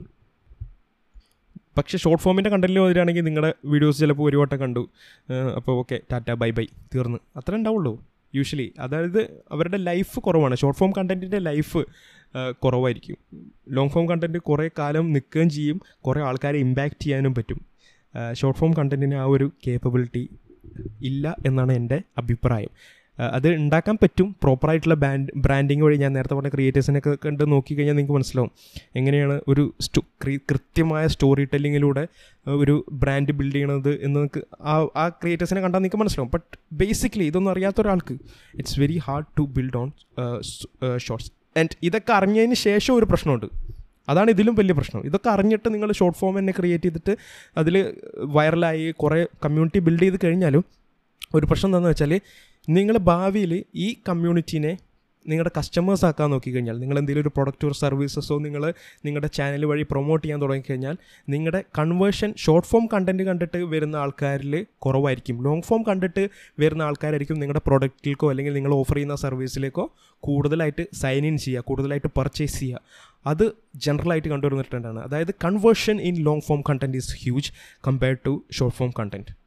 [1.80, 4.90] പക്ഷേ ഷോർട്ട് ഫോമിന്റെ കണ്ടന്റിൽ വരികയാണെങ്കിൽ നിങ്ങളുടെ വീഡിയോസ് ചിലപ്പോൾ ഒരു വട്ടം കണ്ടു.
[5.56, 7.20] അപ്പോൾ ഓക്കെ ടാറ്റ ബൈ ബൈ തീർന്ന്.
[7.36, 7.94] അത്ര ഉണ്ടാവുള്ളൂ
[8.36, 9.22] യൂഷ്വലി അതായത്
[9.52, 10.56] അവരുടെ ലൈഫ് കുറവാണ്.
[10.56, 11.80] ഷോർട്ട് ഫോം കണ്ടന്റിന്റെ ലൈഫ്
[12.64, 13.18] കുറവായിരിക്കും.
[13.70, 15.78] ലോങ് ഫോം കണ്ടന്റ് കുറേ കാലം നിൽക്കുകയും ചെയ്യും.
[16.08, 17.60] കുറേ ആൾക്കാരെ ഇമ്പാക്റ്റ് ചെയ്യാനും പറ്റും.
[18.34, 20.24] ഷോർട്ട് ഫോം കണ്ടന്റിന് ആ ഒരു കേപ്പബിലിറ്റി
[21.02, 22.72] ഇല്ല എന്നാണ് എന്റെ അഭിപ്രായം.
[23.36, 24.28] അത് ഉണ്ടാക്കാൻ പറ്റും.
[24.44, 28.52] പ്രോപ്പറായിട്ടുള്ള ബാൻഡ് ബ്രാൻഡിങ് വഴി ഞാൻ നേരത്തെ പറഞ്ഞ ക്രിയേറ്റേഴ്സിനെ ക്രിയേറ്റേഴ്സിനൊക്കെ കണ്ട് നോക്കിക്കഴിഞ്ഞാൽ നിങ്ങൾക്ക് മനസ്സിലാവും.
[28.96, 30.02] എങ്ങനെയാണ് ഒരു സ്റ്റോ
[30.52, 32.04] കൃത്യമായ സ്റ്റോറി ടെല്ലിങ്ങിലൂടെ
[32.62, 36.32] ഒരു ബ്രാൻഡ് ബിൽഡ് ചെയ്യണത് എന്ന് നിങ്ങൾക്ക് ആ ആ ക്രിയേറ്റേഴ്സിനെ കണ്ടാൽ നിങ്ങൾക്ക് മനസ്സിലാവും.
[36.34, 38.16] ബട്ട് ബേസിക്കലി ഇതൊന്നും അറിയാത്ത ഒരാൾക്ക്
[38.60, 39.90] it's very hard to build on
[40.98, 43.48] shorts and ഇതൊക്കെ അറിഞ്ഞതിന് ശേഷം ഒരു പ്രശ്നമുണ്ട്.
[44.10, 45.02] അതാണ് ഇതിലും വലിയ പ്രശ്നം.
[45.06, 47.14] ഇതൊക്കെ അറിഞ്ഞിട്ട് നിങ്ങൾ ഷോർട്ട് ഫോം തന്നെ ക്രിയേറ്റ് ചെയ്തിട്ട്
[47.58, 47.76] അതിൽ
[48.38, 50.64] വൈറലായി കുറേ കമ്മ്യൂണിറ്റി ബിൽഡ് ചെയ്ത് കഴിഞ്ഞാലും
[51.36, 52.14] ഒരു പ്രശ്നം എന്താണെന്ന് വെച്ചാൽ
[52.70, 54.78] നിങ്ങൾ ഭാവിയിൽ ഈ കമ്മ്യൂണിറ്റീനെ
[55.28, 58.74] നിങ്ങളുടെ കസ്റ്റമേഴ്സ് ആക്കാൻ നോക്കിക്കഴിഞ്ഞാൽ നിങ്ങൾ എന്തെങ്കിലും ഒരു പ്രൊഡക്റ്റ് സർവീസസോ നിങ്ങൾ
[59.06, 60.96] നിങ്ങളുടെ ചാനൽ വഴി പ്രൊമോട്ട് ചെയ്യാൻ തുടങ്ങിക്കഴിഞ്ഞാൽ
[61.30, 65.44] നിങ്ങളുടെ കൺവേർഷൻ ഷോർട്ട് ഫോം കണ്ടന്റ് കണ്ടിട്ട് വരുന്ന ആൾക്കാരിൽ കുറവായിരിക്കും.
[65.44, 69.86] ലോങ് ഫോം കണ്ടിട്ട് വരുന്ന ആൾക്കാരായിരിക്കും നിങ്ങളുടെ പ്രൊഡക്റ്റിലേക്കോ അല്ലെങ്കിൽ നിങ്ങൾ ഓഫർ ചെയ്യുന്ന സർവീസിലേക്കോ
[70.20, 72.82] കൂടുതലായിട്ട് സൈൻ ഇൻ ചെയ്യുക കൂടുതലായിട്ട് പർച്ചേസ് ചെയ്യുക.
[73.26, 73.46] അത്
[73.76, 77.52] ജനറലായിട്ട് കണ്ടുവരുന്ന ട്രെൻഡാണ് അതായത് conversion in long form content is huge
[77.88, 79.39] compared to short form content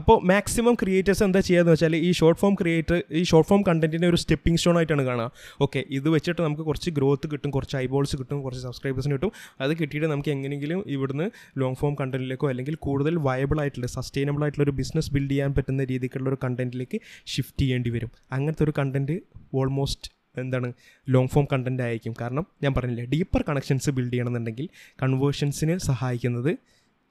[0.00, 4.18] അപ്പോൾ മാക്സിമം ക്രിയേറ്റേഴ്സ് എന്താ ചെയ്യുക വെച്ചാൽ ഈ ഷോർട്ട് ഫോം ക്രിയേറ്റർ ഈ ഷോർട്ട് ഫോം കണ്ടന്റിനെ ഒരു
[4.22, 5.26] സ്റ്റെപ്പിംഗ് സ്റ്റോൺ ആയിട്ടാണ് കാണുക.
[5.64, 9.32] ഓക്കെ ഇത് വെച്ചിട്ട് നമുക്ക് കുറച്ച് ഗ്രോത്ത് കിട്ടും കുറച്ച് ഐബോൾസ് കിട്ടും കുറച്ച് സബ്സ്ക്രൈബേഴ്സിന് കിട്ടും.
[9.64, 11.26] അത് കിട്ടിയിട്ട് നമുക്ക് എങ്ങനെയെങ്കിലും ഇവിടുന്ന്
[11.62, 16.28] ലോങ് ഫോം കണ്ടന്റിലേക്കോ അല്ലെങ്കിൽ കൂടുതൽ വയബിൾ ആയിട്ടുള്ള സസ്റ്റൈനബിൾ ആയിട്ടുള്ള ഒരു ബിസിനസ് ബിൽഡ് ചെയ്യാൻ പറ്റുന്ന രീതിക്കുള്ള
[16.32, 17.00] ഒരു കണ്ടന്റിലേക്ക്
[17.34, 18.10] ഷിഫ്റ്റ് ചെയ്യേണ്ടി വരും.
[18.36, 19.16] അങ്ങനത്തെ ഒരു കണ്ടന്റ്
[19.60, 20.10] ഓൾമോസ്റ്റ്
[20.42, 20.68] എന്താണ്
[21.08, 22.14] ലോങ് ഫോം കണ്ടന്റ് ആയിരിക്കും.
[22.20, 24.68] കാരണം ഞാൻ പറഞ്ഞില്ലേ ഡീപ്പർ കണക്ഷൻസ് ബിൽഡ് ചെയ്യണമെന്നുണ്ടെങ്കിൽ
[25.02, 26.50] കൺവേർഷൻസിന് സഹായിക്കുന്നത്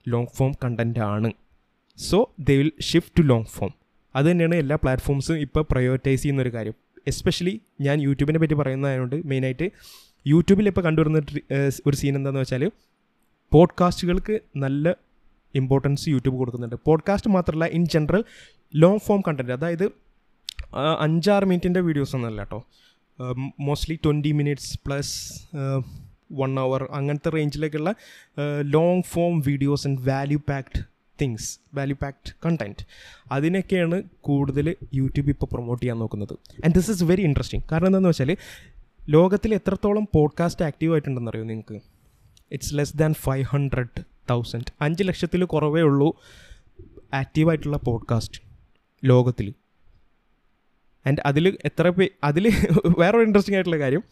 [0.05, 1.31] ലോങ് ഫോം കണ്ടന്റ് ആണ്.
[1.97, 3.71] So they will shift to long form
[4.15, 6.73] അത് തന്നെയാണ് എല്ലാ പ്ലാറ്റ്ഫോംസും ഇപ്പോൾ പ്രയോറിറ്റൈസ് ചെയ്യുന്ന ഒരു കാര്യം.
[7.07, 9.71] എസ്പെഷ്യലി ഞാൻ യൂട്യൂബിനെ പറ്റി പറയുന്നതായതുകൊണ്ട് മെയിനായിട്ട്
[10.27, 11.21] യൂട്യൂബിൽ ഇപ്പോൾ കണ്ടുവരുന്ന
[11.85, 12.71] ഒരു സീൻ എന്താണെന്ന് വെച്ചാൽ
[13.51, 14.95] പോഡ്കാസ്റ്റുകൾക്ക് നല്ല
[15.55, 16.75] ഇമ്പോർട്ടൻസ് യൂട്യൂബ് കൊടുക്കുന്നുണ്ട്.
[16.85, 18.23] പോഡ്കാസ്റ്റ് മാത്രമല്ല in general
[18.75, 19.85] long form content അതായത്
[20.99, 22.59] അഞ്ചാറ് മിനിറ്റിന്റെ വീഡിയോസ് ഒന്നല്ല കേട്ടോ.
[23.59, 25.13] Mostly twenty minutes plus
[26.31, 27.95] one hour അങ്ങനത്തെ റേഞ്ചിലേക്കുള്ള
[28.61, 30.81] long form videos and value packed
[31.21, 32.85] things value packed content
[33.31, 36.33] അതിനൊക്കെയാണ് കൂടുതൽ യൂട്യൂബ് ഇപ്പോൾ പ്രൊമോട്ട് ചെയ്യാൻ നോക്കുന്നത്.
[36.65, 38.37] And this is very interesting കാരണം എന്താണെന്ന് വെച്ചാൽ
[39.09, 41.79] ലോകത്തിൽ എത്രത്തോളം പോഡ്കാസ്റ്റ് ആക്റ്റീവ് ആയിട്ടുണ്ടെന്ന് അറിയോ നിങ്ങൾക്ക്?
[42.51, 46.15] It's less than five hundred thousand അഞ്ച് ലക്ഷത്തിൽ കുറവേ ഉള്ളൂ
[47.13, 48.41] ആക്റ്റീവായിട്ടുള്ള പോഡ്കാസ്റ്റ്
[49.05, 49.53] ലോകത്തിൽ.
[51.07, 52.45] ആൻഡ് അതിൽ എത്ര പേ അതിൽ
[52.99, 54.03] വേറൊരു ഇൻട്രസ്റ്റിംഗ് ആയിട്ടുള്ള കാര്യം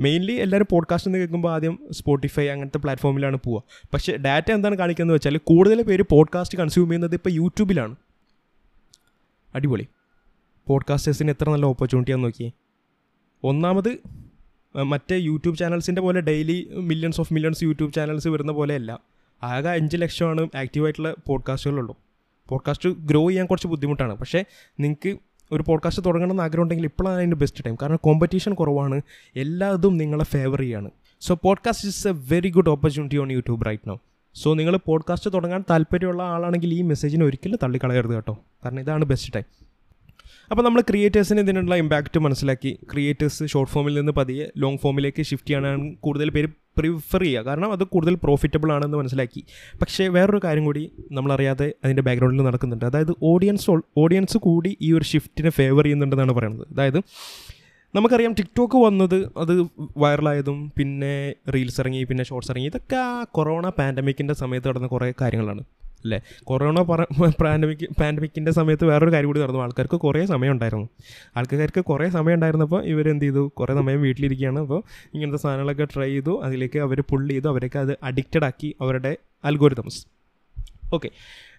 [0.00, 3.62] മെയിൻലി എല്ലാവരും പോഡ്കാസ്റ്റ് എന്ന് കേൾക്കുമ്പോൾ ആദ്യം സ്പോട്ടിഫൈ അങ്ങനത്തെ പ്ലാറ്റ്ഫോമിലാണ് പോവുക
[3.94, 7.96] പക്ഷേ ഡാറ്റ എന്താണ് കാണിക്കുന്നത് വെച്ചാൽ കൂടുതൽ പേര് പോഡ്കാസ്റ്റ് കൺസ്യൂം ചെയ്യുന്നത് ഇപ്പോൾ യൂട്യൂബിലാണ്
[9.54, 9.86] അടിപൊളി.
[10.66, 12.50] പോഡ്കാസ്റ്റേഴ്സിന് എത്ര നല്ല ഓപ്പർച്യൂണിറ്റിയാന്ന് നോക്കിയേ.
[13.44, 13.98] ഒന്നാമത്
[14.76, 19.00] മറ്റേ യൂട്യൂബ് ചാനൽസിന്റെ പോലെ daily millions of millions YouTube channels വരുന്ന പോലെയല്ല
[19.42, 21.96] ആകെ അഞ്ച് ലക്ഷമാണ് ആക്റ്റീവായിട്ടുള്ള പോഡ്കാസ്റ്റുകളുള്ളൂ
[22.48, 24.14] പോഡ്കാസ്റ്റ് ഗ്രോ ചെയ്യാൻ കുറച്ച് ബുദ്ധിമുട്ടാണ്.
[24.14, 24.44] പക്ഷേ
[24.80, 25.18] നിങ്ങൾക്ക്
[25.52, 29.00] ഒരു പോഡ്കാസ്റ്റ് തുടങ്ങണമെന്ന് ആഗ്രഹം ഉണ്ടെങ്കിൽ ഇപ്പോഴാണ് അതിന്റെ ബെസ്റ്റ് ടൈം കാരണം കോമ്പറ്റീഷൻ കുറവാണ്.
[29.36, 30.90] എല്ലാതും നിങ്ങളെ ഫേവർ ചെയ്യാണ്.
[31.20, 33.98] So podcast is a very good opportunity on YouTube right no
[34.34, 38.38] so നിങ്ങൾ പോഡ്കാസ്റ്റ് തുടങ്ങാൻ താല്പര്യമുള്ള ആളാണെങ്കിൽ ഈ മെസ്സേജിനെ ഒരിക്കലും തള്ളിക്കളയരുത് കേട്ടോ.
[38.64, 39.44] കാരണം ഇതാണ് ബെസ്റ്റ് ടൈം
[40.50, 42.78] അപ്പോൾ നമ്മൾ ക്രിയേറ്റേഴ്സിന് ഇതിനുള്ള ഇമ്പാക്റ്റ് മനസ്സിലാക്കി.
[42.92, 47.44] ക്രിയേറ്റേഴ്സ് ഷോർട്ട് ഫോമിൽ നിന്ന് പതിയെ ലോങ് ഫോമിലേക്ക് ഷിഫ്റ്റ് ചെയ്യാനാണ് കൂടുതൽ പേര് പ്രിഫർ ചെയ്യുക.
[47.44, 49.44] കാരണം അത് കൂടുതൽ പ്രോഫിറ്റബിൾ ആണെന്ന് മനസ്സിലാക്കി.
[49.80, 52.84] പക്ഷേ വേറൊരു കാര്യം കൂടി നമ്മളറിയാതെ അതിന്റെ ബാക്ക്ഗ്രൗണ്ടിൽ നടക്കുന്നുണ്ട്.
[52.84, 56.66] അതായത് ഓഡിയൻസ് ഓഡിയൻസ് കൂടി ഈ ഒരു ഷിഫ്റ്റിനെ ഫേവർ ചെയ്യുന്നുണ്ടെന്നാണ് പറയുന്നത്.
[56.72, 57.00] അതായത്
[57.94, 59.52] നമുക്കറിയാം ടിക്ടോക്ക് വന്നത് അത്
[59.96, 62.66] വൈറലായതും പിന്നെ റീൽസ് ഇറങ്ങി പിന്നെ ഷോർട്സ് ഇറങ്ങി.
[62.66, 65.62] ഇതൊക്കെ ആ കൊറോണ പാൻഡമിക്കിന്റെ സമയത്ത് നടന്ന കുറേ കാര്യങ്ങളാണ്.
[66.02, 66.80] അല്ലേ കൊറോണ
[67.42, 69.58] പാൻഡമിക് പാൻഡമിക്കിന്റെ സമയത്ത് വേറൊരു കാര്യം കൂടി നടന്നു.
[69.58, 70.88] ആൾക്കാർക്ക് കുറേ സമയം ഉണ്ടായിരുന്നു
[71.36, 74.58] ആൾക്കാർക്ക് കുറേ സമയം ഉണ്ടായിരുന്നപ്പോൾ ഇവരെന്ത് ചെയ്തു കുറേ സമയം വീട്ടിലിരിക്കുകയാണ്.
[74.58, 74.82] അപ്പോൾ
[75.14, 76.42] ഇങ്ങനത്തെ സാധനങ്ങളൊക്കെ ട്രൈ ചെയ്തു.
[76.42, 77.48] അതിലേക്ക് അവർ പുള്ളി ചെയ്തു.
[77.48, 80.06] അവരൊക്കെ അത് അഡിക്റ്റഡ് ആക്കി അവരുടെ അൽഗോരിതംസ്
[80.92, 81.10] ഓക്കെ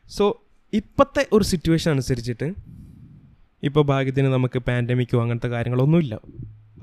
[0.09, 0.41] സോ
[0.73, 2.53] ഇപ്പോഴത്തെ ഒരു സിറ്റുവേഷൻ അനുസരിച്ചിട്ട്
[3.63, 6.19] ഇപ്പോൾ ഭാഗ്യത്തിന് നമുക്ക് പാൻഡമിക്കോ അങ്ങനത്തെ കാര്യങ്ങളൊന്നുമില്ല.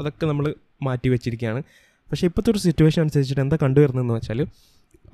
[0.01, 1.63] അതൊക്കെ നമ്മൾ മാറ്റി വെച്ചിരിക്കുകയാണ്.
[2.11, 4.47] പക്ഷേ ഇപ്പോഴത്തെ ഒരു സിറ്റുവേഷൻ അനുസരിച്ചിട്ട് എന്താ കണ്ടുവരുന്നതെന്ന് വെച്ചാൽ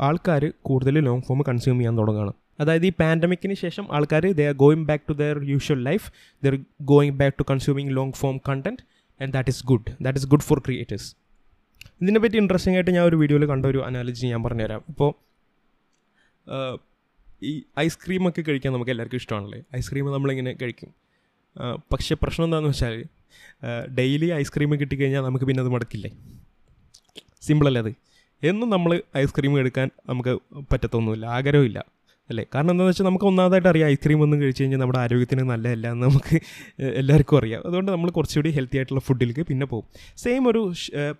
[0.00, 4.84] ആൾക്കാർ കൂടുതൽ ലോങ് ഫോം കൺസ്യൂം ചെയ്യാൻ തുടങ്ങുകയാണ് അതായത് ഈ പാൻഡമിക്കിന് ശേഷം ആൾക്കാർ they are going
[4.84, 8.82] back to their usual life they are going back to consuming long form content
[9.22, 11.08] and that is good that is good for creators
[12.02, 14.82] ഇതിനെപ്പറ്റി ഇൻട്രസ്റ്റിംഗ് ആയിട്ട് ഞാൻ ഒരു വീഡിയോയിൽ കണ്ട ഒരു അനാലജി ഞാൻ പറഞ്ഞുതരാം.
[14.88, 15.10] ഇപ്പോൾ
[17.42, 19.62] ഈ ഐസ്ക്രീം ഒക്കെ കഴിക്കാൻ നമുക്ക് എല്ലാവർക്കും ഇഷ്ടമാണല്ലേ?
[19.76, 20.90] ഐസ്ക്രീം നമ്മളിങ്ങനെ കഴിക്കും.
[21.92, 23.04] പക്ഷേ പ്രശ്നം എന്താണെന്ന് വെച്ചാൽ
[23.98, 26.10] ഡെയിലി ഐസ്ക്രീം കിട്ടിക്കഴിഞ്ഞാൽ നമുക്ക് പിന്നെ അത് മടക്കില്ലേ?
[27.42, 27.92] സിമ്പിളല്ലേ അത്?
[28.42, 30.32] എന്നും നമ്മൾ ഐസ്ക്രീം എടുക്കാൻ നമുക്ക്
[30.72, 31.78] പറ്റത്തൊന്നുമില്ല ആഗ്രഹമില്ല
[32.30, 32.44] അല്ലേ?
[32.54, 36.36] കാരണം എന്താണെന്ന് വെച്ചാൽ നമുക്ക് ഒന്നാമതായിട്ട് അറിയാം ഐസ്ക്രീം ഒന്നും കഴിച്ച് കഴിഞ്ഞാൽ നമ്മുടെ ആരോഗ്യത്തിന് നല്ലതല്ല എന്ന് നമുക്ക്
[37.00, 37.60] എല്ലാവർക്കും അറിയാം.
[37.66, 39.86] അതുകൊണ്ട് നമ്മൾ കുറച്ചുകൂടി ഹെൽത്തി ആയിട്ടുള്ള ഫുഡിലേക്ക് പിന്നെ പോകും.
[40.16, 40.62] സെയിം ഒരു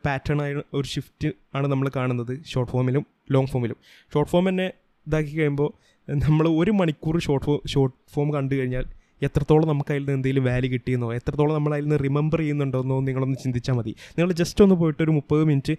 [0.07, 3.79] പാറ്റേൺ ആയ ഒരു ഷിഫ്റ്റ് ആണ് നമ്മൾ കാണുന്നത് ഷോർട്ട് ഫോമിലും ലോങ് ഫോമിലും
[4.13, 4.69] ഷോർട്ട് ഫോം തന്നെ
[5.07, 5.71] ഇതാക്കി കഴിയുമ്പോൾ
[6.09, 8.87] നമ്മൾ ഒരു മണിക്കൂർ ഷോർട്ട് ഫോം ഷോർട്ട് ഫോം കണ്ടു കഴിഞ്ഞാൽ
[9.23, 13.75] എത്രത്തോളം നമുക്ക് അതിൽ നിന്ന് എന്തെങ്കിലും വാല്യൂ കിട്ടിയെന്നോ എത്രത്തോളം നമ്മൾ അതിൽ നിന്ന് റിമെമ്പർ ചെയ്യുന്നുണ്ടോന്നോ നിങ്ങളൊന്ന് ചിന്തിച്ചാൽ
[13.75, 13.95] മതി.
[14.19, 15.75] നിങ്ങൾ ജസ്റ്റ് ഒന്ന് പോയിട്ട് ഒരു മുപ്പത് മിനിറ്റ്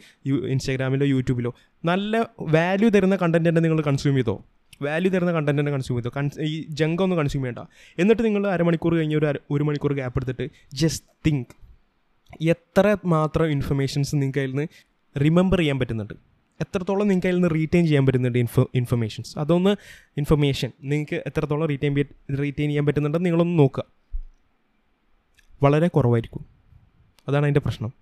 [0.54, 1.54] ഇൻസ്റ്റാഗ്രാമിലോ യൂട്യൂബിലോ
[1.86, 4.36] നല്ല വാല്യൂ തരുന്ന കണ്ടന്റ് നിങ്ങൾ കൺസ്യൂം ചെയ്തോ?
[4.82, 6.12] വാല്യൂ തരുന്ന കണ്ടന്റ് തന്നെ കൺസ്യൂം ചെയ്തോ?
[6.18, 6.66] കൺസ് ഈ
[7.02, 7.62] ഒന്ന് കൺസ്യൂം ചെയ്യേണ്ട.
[7.98, 11.54] എന്നിട്ട് നിങ്ങൾ അരമണിക്കൂർ കഴിഞ്ഞ് ഒരു ഒരു മണിക്കൂർ ഗ്യാപ്പ് എടുത്തിട്ട് ജസ്റ്റ് തിങ്ക്
[12.42, 14.68] എത്ര മാത്രം ഇൻഫർമേഷൻസ് നിങ്ങൾക്ക് അതിൽ നിന്ന്
[15.24, 16.33] റിമെമ്പർ ചെയ്യാൻ പറ്റുന്നുണ്ട്.
[16.64, 19.76] എത്രത്തോളം നിങ്ങൾക്ക് അതിൽ നിന്ന് റീറ്റെയിൻ ചെയ്യാൻ പറ്റുന്നുണ്ട് ഇൻഫോ ഇൻഫർമേഷൻസ് അതൊന്ന്
[20.18, 21.96] ഇൻഫർമേഷൻ നിങ്ങൾക്ക് എത്രത്തോളം റീറ്റെയിൻ
[22.40, 23.84] റീറ്റെയിൻ ചെയ്യാൻ പറ്റുന്നുണ്ടെന്ന് നിങ്ങളൊന്ന് നോക്കുക.
[25.64, 26.46] വളരെ കുറവായിരിക്കും.
[27.28, 27.94] അതാണ് അതിന്റെ പ്രശ്നം.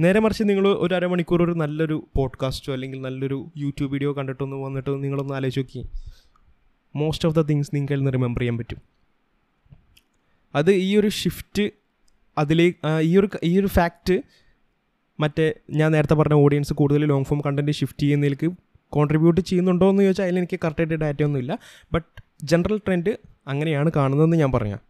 [0.00, 5.34] നേരെ മറിച്ച് നിങ്ങൾ ഒരു അരമണിക്കൂർ ഒരു നല്ലൊരു പോഡ്കാസ്റ്റോ അല്ലെങ്കിൽ നല്ലൊരു യൂട്യൂബ് വീഡിയോ കണ്ടിട്ടൊന്ന് വന്നിട്ട് നിങ്ങളൊന്ന്
[5.34, 5.88] ആലോചിച്ച് നോക്കി.
[6.96, 8.78] മോസ്റ്റ് ഓഫ് ദ തിങ്സ് നിങ്ങൾക്ക് അതിൽ നിന്ന് റിമെമ്പർ ചെയ്യാൻ പറ്റും.
[10.54, 11.70] അത് ഈ ഒരു ഷിഫ്റ്റ്
[12.38, 14.22] അതിലേക്ക് ഈ ഒരു ഈ ഒരു ഫാക്റ്റ്
[15.18, 15.46] മറ്റേ
[15.80, 18.48] ഞാൻ നേരത്തെ പറഞ്ഞ ഓഡിയൻസ് കൂടുതൽ ലോങ് ഫോം കണ്ടന്റ് ഷിഫ്റ്റ് ചെയ്യുന്നതിലേക്ക്
[18.92, 21.52] കോൺട്രിബ്യൂട്ട് ചെയ്യുന്നുണ്ടോ എന്ന് ചോദിച്ചാൽ അതിൽ എനിക്ക് കറക്റ്റായിട്ട് ഡാറ്റ ഒന്നുമില്ല.
[21.92, 22.08] ബട്ട്
[22.50, 23.12] ജനറൽ ട്രെൻഡ്
[23.48, 24.80] അങ്ങനെയാണ് കാണുന്നതെന്ന് ഞാൻ പറയാം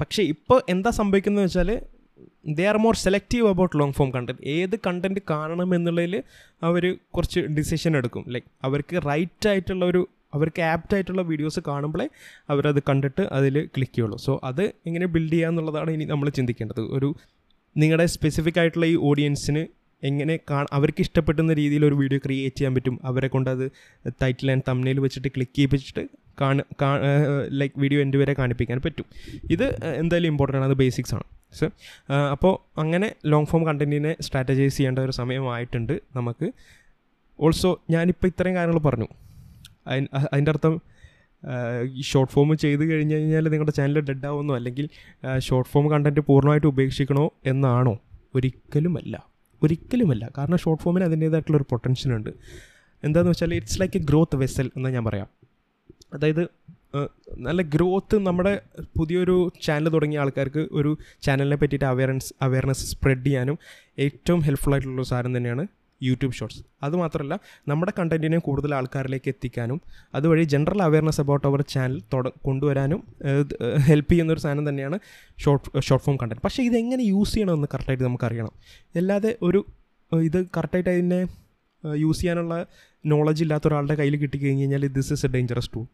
[0.00, 1.70] പക്ഷേ ഇപ്പോൾ എന്താ സംഭവിക്കുന്നത് വെച്ചാൽ
[2.58, 6.14] they are more selective about long form content ഏത് കണ്ടന്റ് കാണണം എന്നുള്ളതിൽ
[6.62, 8.24] അവർ കുറച്ച് ഡിസിഷൻ എടുക്കും.
[8.34, 10.02] ലൈക്ക് അവർക്ക് റൈറ്റ് ആയിട്ടുള്ള ഒരു
[10.34, 12.06] അവർക്ക് ആപ്റ്റ് ആയിട്ടുള്ള വീഡിയോസ് കാണുമ്പോഴേ
[12.52, 14.18] അവരത് കണ്ടിട്ട് അതിൽ ക്ലിക്ക് ചെയ്യുള്ളൂ.
[14.26, 16.82] സോ അത് എങ്ങനെ ബിൽഡ് ചെയ്യുക എന്നുള്ളതാണ് ഇനി നമ്മൾ ചിന്തിക്കേണ്ടത്.
[16.96, 17.08] ഒരു
[17.82, 19.62] നിങ്ങളുടെ സ്പെസിഫിക് ആയിട്ടുള്ള ഈ ഓഡിയൻസിന്
[20.02, 22.94] എങ്ങനെ കാ അവർക്ക് ഇഷ്ടപ്പെടുന്ന രീതിയിൽ ഒരു വീഡിയോ ക്രിയേറ്റ് ചെയ്യാൻ പറ്റും?
[23.04, 23.64] അവരെ കൊണ്ട് അത്
[24.22, 26.02] ടൈറ്റിൽ ആൻഡ് തമ്മിൽ വെച്ചിട്ട് ക്ലിക്ക് ചെയ്യിപ്പിച്ചിട്ട്
[26.40, 26.56] കാണ
[27.60, 29.06] ലൈക്ക് വീഡിയോ എന്റെ വരെ കാണിപ്പിക്കാൻ പറ്റും.
[29.54, 29.64] ഇത്
[30.00, 30.66] എന്തായാലും ഇമ്പോർട്ടന്റ് ആണ്.
[30.70, 31.26] അത് ബേസിക്സ് ആണ്.
[31.58, 31.66] സോ
[32.34, 36.48] അപ്പോൾ അങ്ങനെ ലോങ് ഫോം കണ്ടന്റിനെ സ്ട്രാറ്റജൈസ് ചെയ്യേണ്ട ഒരു സമയമായിട്ടുണ്ട് നമുക്ക്.
[37.38, 39.08] ഓൾസോ ഞാനിപ്പോൾ ഇത്രയും കാര്യങ്ങൾ പറഞ്ഞു.
[40.32, 40.74] അതിന്റെ അർത്ഥം
[42.02, 44.88] ഷോർട്ട് ഫോം ചെയ്ത് കഴിഞ്ഞ് കഴിഞ്ഞാൽ നിങ്ങളുടെ ചാനൽ ഡെഡ് ആവുമെന്നോ അല്ലെങ്കിൽ
[45.38, 47.98] ഷോർട്ട് ഫോം കണ്ടന്റ് പൂർണമായിട്ട് ഉപേക്ഷിക്കണോ എന്നാണോ?
[48.34, 49.28] ഒരിക്കലുമല്ല.
[49.62, 50.30] ഒരിക്കലുമല്ല.
[50.38, 52.30] കാരണം ഷോർട്ട് ഫോമിന് അതിന്റേതായിട്ടുള്ള ഒരു പൊട്ടൻഷ്യൽ ഉണ്ട്.
[53.04, 55.26] എന്താണെന്ന് വെച്ചാൽ it's like a growth vessel എന്ന് ഞാൻ പറയാം.
[56.14, 56.48] അതായത്
[57.38, 58.60] നല്ല ഗ്രോത്ത് നമ്മുടെ
[58.98, 63.58] പുതിയൊരു ചാനൽ തുടങ്ങിയ ആൾക്കാർക്ക് ഒരു ചാനലിനെ പറ്റിയിട്ട് അവയർനെസ് അവയർനെസ് സ്പ്രെഡ് ചെയ്യാനും
[63.98, 65.66] ഏറ്റവും ഹെൽപ്ഫുൾ ആയിട്ടുള്ള സാധനം തന്നെയാണ്
[66.00, 66.60] യൂട്യൂബ് ഷോർട്സ്.
[66.86, 67.34] അതുമാത്രമല്ല
[67.68, 69.78] നമ്മുടെ കണ്ടന്റിനെ കൂടുതൽ ആൾക്കാരിലേക്ക് എത്തിക്കാനും
[70.14, 73.00] അതുവഴി ജനറൽ അവയർനെസ് അബൌട്ട് അവർ ചാനൽ തുട കൊണ്ടുവരാനും
[73.88, 74.98] ഹെൽപ്പ് ചെയ്യുന്ന ഒരു സാധനം തന്നെയാണ്
[75.44, 78.52] ഷോർട്ട് ഷോർട്ട് ഫോം കണ്ടന്റ് പക്ഷേ ഇതെങ്ങനെ യൂസ് ചെയ്യണമെന്ന് കറക്റ്റായിട്ട് നമുക്കറിയണം.
[78.94, 79.62] അല്ലാതെ ഒരു
[80.12, 81.20] ഇത് കറക്റ്റായിട്ട് അതിനെ
[81.84, 82.54] യൂസ് ചെയ്യാനുള്ള
[83.04, 85.86] നോളജ് ഇല്ലാത്ത ഒരാളുടെ കയ്യിൽ കിട്ടിക്കഴിഞ്ഞ് കഴിഞ്ഞാൽ this is a dangerous tool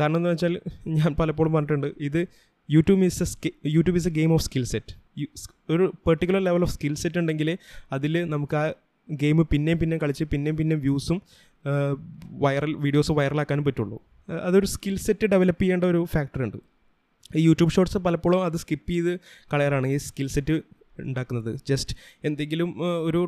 [0.00, 0.54] കാരണം എന്ന് വെച്ചാൽ
[0.98, 2.20] ഞാൻ പലപ്പോഴും പറഞ്ഞിട്ടുണ്ട് ഇത്
[2.68, 4.92] YouTube is a സ്കി YouTube is a game of skill set
[5.70, 7.48] ഒരു particular level of skill set ഉണ്ടെങ്കിൽ
[7.92, 8.64] അതിൽ നമുക്ക് ആ
[9.10, 11.22] ഗെയിം പിന്നെയും പിന്നെയും കളിച്ച് പിന്നെയും പിന്നെയും വ്യൂസും
[12.30, 14.00] വൈറൽ വീഡിയോസ് വൈറലാക്കാനും പറ്റുള്ളൂ.
[14.42, 16.56] അതൊരു സ്കിൽ സെറ്റ് ഡെവലപ്പ് ചെയ്യേണ്ട ഒരു ഫാക്ടറുണ്ട്
[17.36, 19.20] ഈ യൂട്യൂബ് ഷോർട്സ് പലപ്പോഴും അത് സ്കിപ്പ് ചെയ്ത്
[19.52, 19.86] കളയാറാണ്.
[19.86, 20.62] ഈ സ്കിൽ സെറ്റ്
[21.08, 21.50] ഉണ്ടാക്കുന്നത്.
[21.70, 21.94] ജസ്റ്റ്
[22.28, 22.70] എന്തെങ്കിലും
[23.08, 23.20] ഒരു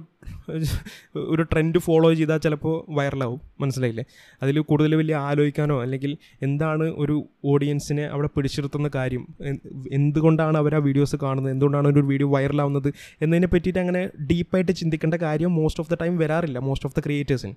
[1.33, 4.05] ഒരു ട്രെൻഡ് ഫോളോ ചെയ്താൽ ചിലപ്പോൾ വൈറലാവും മനസ്സിലായില്ലേ?
[4.43, 6.13] അതിൽ കൂടുതൽ വലിയ ആലോചിക്കാനോ അല്ലെങ്കിൽ
[6.47, 7.17] എന്താണ് ഒരു
[7.53, 9.25] ഓഡിയൻസിനെ അവിടെ പിടിച്ചിരുത്തുന്ന കാര്യം
[9.99, 12.89] എന്തുകൊണ്ടാണ് അവർ ആ വീഡിയോസ് കാണുന്നത് എന്തുകൊണ്ടാണ് ഒരു വീഡിയോ വൈറലാവുന്നത്
[13.23, 17.55] എന്നതിനെ പറ്റിയിട്ട് അങ്ങനെ ഡീപ്പായിട്ട് ചിന്തിക്കേണ്ട കാര്യം മോസ്റ്റ് ഓഫ് ദ ടൈം വരാറില്ല മോസ്റ്റ് ഓഫ് ദ ക്രിയേറ്റേഴ്സിന്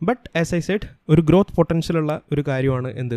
[0.00, 3.16] ബട്ട് ആസ് ഐ സെഡ് ഒരു ഗ്രോത്ത് പൊട്ടൻഷ്യലുള്ള ഒരു കാര്യമാണ് എന്ത്?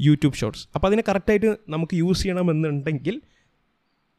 [0.00, 3.14] യൂട്യൂബ് ഷോർട്സ് അപ്പോൾ അതിനെ കറക്റ്റായിട്ട് നമുക്ക് യൂസ് ചെയ്യണമെന്നുണ്ടെങ്കിൽ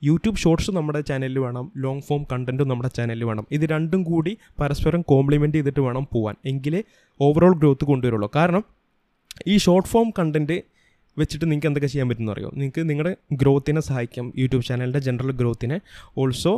[0.03, 3.47] യൂട്യൂബ് ഷോർട്സ് നമ്മുടെ ചാനലിൽ വേണം ലോങ് ഫോം കണ്ടന്റും നമ്മുടെ ചാനലിൽ വേണം.
[3.51, 6.35] ഇത് രണ്ടും കൂടി പരസ്പരം കോംപ്ലിമെന്റ് ചെയ്തിട്ട് വേണം പോവാൻ.
[6.45, 6.83] എങ്കിലേ
[7.21, 8.31] ഓവറോൾ ഗ്രോത്ത് കൊണ്ടുവരുള്ളൂ.
[8.35, 8.63] കാരണം
[9.47, 10.61] ഈ ഷോർട്ട് ഫോം കണ്ടന്റ്
[11.17, 12.49] വെച്ചിട്ട് നിങ്ങൾക്ക് എന്തൊക്കെ ചെയ്യാൻ പറ്റുമെന്ന് അറിയോ?
[12.53, 14.25] നിങ്ങൾക്ക് നിങ്ങളുടെ ഗ്രോത്തിനെ സഹായിക്കാം.
[14.41, 15.77] യൂട്യൂബ് ചാനലിന്റെ ജനറൽ ഗ്രോത്തിനെ.
[16.17, 16.53] ഓൾസോ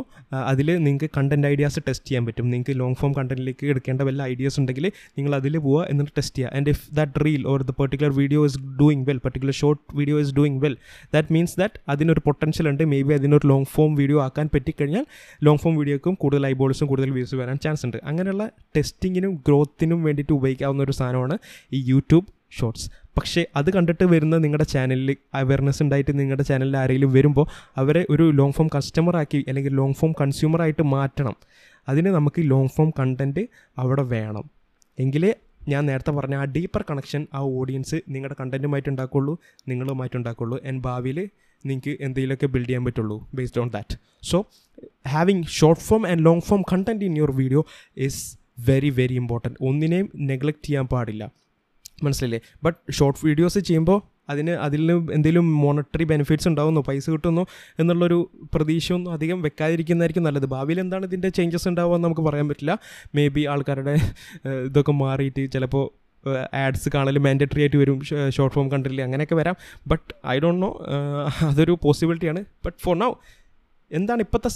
[0.50, 2.46] അതിൽ നിങ്ങൾക്ക് കണ്ടന്റ് ഐഡിയാസ് ടെസ്റ്റ് ചെയ്യാൻ പറ്റും.
[2.50, 4.86] നിങ്ങൾക്ക് ലോങ് ഫോം കണ്ടന്റിലേക്ക് എടുക്കേണ്ട വല്ല ഐഡിയാസ് ഉണ്ടെങ്കിൽ
[5.18, 6.56] നിങ്ങൾ അതിൽ പോവുക എന്നിട്ട് ടെസ്റ്റ് ചെയ്യുക.
[6.56, 10.34] And if that reel or the particular video is doing well particular short video is
[10.38, 10.76] doing well
[11.14, 12.84] that means that അതിനൊരു പൊട്ടൻഷ്യൽ ഉണ്ട്.
[12.92, 15.06] മേ ബി അതിനൊരു ലോങ് ഫോം വീഡിയോ ആക്കാൻ പറ്റിക്കഴിഞ്ഞാൽ
[15.48, 17.98] ലോങ് ഫോം വീഡിയോക്കും കൂടുതൽ ഐബോൾസും കൂടുതൽ വ്യൂസ് വരാൻ ചാൻസ് ഉണ്ട്.
[18.04, 21.38] അങ്ങനെയുള്ള ടെസ്റ്റിങ്ങിനും ഗ്രോത്തിനും വേണ്ടിയിട്ട് ഉപയോഗിക്കാവുന്ന ഒരു സാധനമാണ്
[21.72, 22.26] ഈ യൂട്യൂബ്
[22.58, 22.86] ഷോർട്സ്
[23.16, 28.52] പക്ഷേ അത് കണ്ടിട്ട് വരുന്ന നിങ്ങളുടെ ചാനലിൽ അവയർനെസ് ഉണ്ടായിട്ട് നിങ്ങളുടെ ചാനലിൽ ആരെങ്കിലും വരുമ്പോൾ അവരെ ഒരു ലോങ്
[28.52, 31.36] ഫോം കസ്റ്റമറാക്കി അല്ലെങ്കിൽ ലോങ് ഫോം കൺസ്യൂമറായിട്ട് മാറ്റണം.
[31.88, 33.42] അതിന് നമുക്ക് ലോങ് ഫോം കണ്ടന്റ്
[33.78, 34.44] അവിടെ വേണം.
[34.98, 35.32] എങ്കിലേ
[35.68, 39.34] ഞാൻ നേരത്തെ പറഞ്ഞ ആ ഡീപ്പർ കണക്ഷൻ ആ ഓഡിയൻസ് നിങ്ങളുടെ കണ്ടന്റുമായിട്ട് ഉണ്ടാക്കുള്ളൂ
[39.68, 40.56] നിങ്ങളുമായിട്ട് ഉണ്ടാക്കുള്ളൂ.
[40.68, 41.18] ആൻഡ് ഭാവിയിൽ
[41.64, 43.96] നിങ്ങൾക്ക് എന്തെങ്കിലുമൊക്കെ ബിൽഡ് ചെയ്യാൻ പറ്റുള്ളൂ based on that
[44.30, 44.38] so
[45.08, 47.60] having short form and long form content in your video
[48.06, 48.22] is
[48.68, 51.22] very very important ഒന്നിനെയും നെഗ്ലക്റ്റ് ചെയ്യാൻ പാടില്ല.
[52.04, 54.00] മനസ്സിലല്ലേ ബട്ട് ഷോർട്ട് വീഡിയോസ് ചെയ്യുമ്പോൾ
[54.30, 56.80] അതിന് അതിൽ എന്തെങ്കിലും മോണിറ്ററി ബെനിഫിറ്റ്സ് ഉണ്ടാവുന്നു?
[56.88, 57.42] പൈസ കിട്ടുന്നു?
[57.78, 60.46] എന്നുള്ളൊരു പ്രതീക്ഷയൊന്നും അധികം വെക്കാതിരിക്കുന്നതായിരിക്കും നല്ലത്.
[60.46, 62.78] ഭാവിയിൽ എന്താണ് ഇതിന്റെ ചേഞ്ചസ് ഉണ്ടാവുക എന്ന് നമുക്ക് പറയാൻ പറ്റില്ല.
[63.14, 63.94] മേ ബി ആൾക്കാരുടെ
[64.64, 65.84] ഇതൊക്കെ മാറിയിട്ട് ചിലപ്പോൾ
[66.54, 68.00] ആഡ്സ് കാണൽ മാൻഡറ്ററി ആയിട്ട് വരും.
[68.30, 69.02] ഷോർട്ട് ഫോം കണ്ടില്ല?
[69.02, 69.56] അങ്ങനെയൊക്കെ വരാം.
[69.86, 70.70] ബട്ട് ഐ ഡോണ്ട് നോ
[71.48, 73.12] അതൊരു പോസിബിലിറ്റിയാണ് ബട്ട് ഫോർ നൗ
[73.98, 74.50] എന്താണ് ഇപ്പോഴത്തെ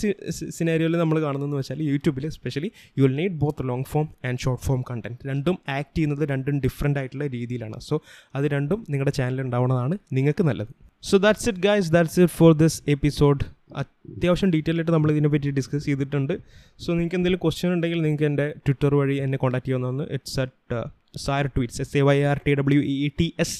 [0.56, 4.80] സിനാരിയോയിൽ നമ്മൾ കാണുന്നതെന്ന് വെച്ചാൽ യൂട്യൂബിൽ specially you will need both long form and short form
[4.90, 7.78] content രണ്ടും ആക്ട് ചെയ്യുന്നത് രണ്ടും ഡിഫറെന്റ് ആയിട്ടുള്ള രീതിയിലാണ്.
[7.88, 7.96] സോ
[8.38, 10.72] അത് രണ്ടും നിങ്ങളുടെ ചാനലിൽ ഉണ്ടാവുന്നതാണ് നിങ്ങൾക്ക് നല്ലത്.
[11.10, 13.44] So that's it guys that's it for this episode
[13.80, 16.34] അത്യാവശ്യം ഡീറ്റെയിൽ ആയിട്ട് നമ്മൾ ഇതിനെപ്പറ്റി ഡിസ്കസ് ചെയ്തിട്ടുണ്ട്.
[16.82, 20.82] സോ നിങ്ങൾക്ക് എന്തെങ്കിലും ക്വസ്റ്റ്യൻ ഉണ്ടെങ്കിൽ നിങ്ങൾക്ക് എന്റെ ട്വിറ്റർ വഴി എന്നെ കോൺടാക്ട് ചെയ്യാവുന്നതാണ് it's at
[21.24, 23.58] sir tweets S A Y R T W E T S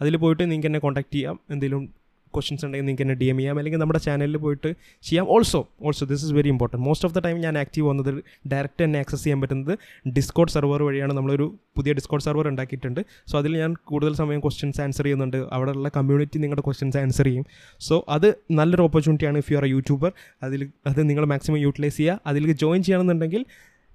[0.00, 1.36] അതിൽ പോയിട്ട് നിങ്ങൾക്ക് എന്നെ കോൺടാക്ട് ചെയ്യാം.
[1.52, 1.82] എന്തെങ്കിലും
[2.34, 3.58] ക്വസ്റ്റ്യൻസ് ഉണ്ടെങ്കിൽ നിങ്ങൾക്ക് എന്നെ ഡി എം ചെയ്യാം.
[3.58, 5.26] അല്ലെങ്കിൽ നമ്മുടെ ചാനലിൽ പോയിട്ട് ചെയ്യാം.
[5.28, 8.98] Also also this is very important most of the time ഞാൻ ആക്റ്റീവ് വന്നത് ഡയറക്റ്റ് തന്നെ
[8.98, 11.12] ആക്സസ് ചെയ്യാൻ പറ്റുന്നത് ഡിസ്കോഡ് സെർവർ വഴിയാണ്.
[11.12, 13.00] നമ്മളൊരു പുതിയ ഡിസ്കോഡ് സെർവർ ഉണ്ടാക്കിയിട്ടുണ്ട്.
[13.26, 15.36] സോ അതിൽ ഞാൻ കൂടുതൽ സമയം ക്വസ്റ്റ്യൻസ് ആൻസർ ചെയ്യുന്നുണ്ട്.
[15.52, 17.46] അവിടെയുള്ള കമ്മ്യൂണിറ്റി നിങ്ങളുടെ ക്വസ്റ്റ്യൻസ് ആൻസർ ചെയ്യും.
[17.80, 20.12] സോ അത് നല്ലൊരു ഓപ്പർച്യൂണിറ്റിയാണ് if you are a YouTuber
[20.42, 22.20] അതിൽ അത് നിങ്ങൾ മാക്സിമം യൂട്ടിലൈസ് ചെയ്യുക.
[22.26, 23.44] അതിലേക്ക് ജോയിൻ ചെയ്യണമെന്നുണ്ടെങ്കിൽ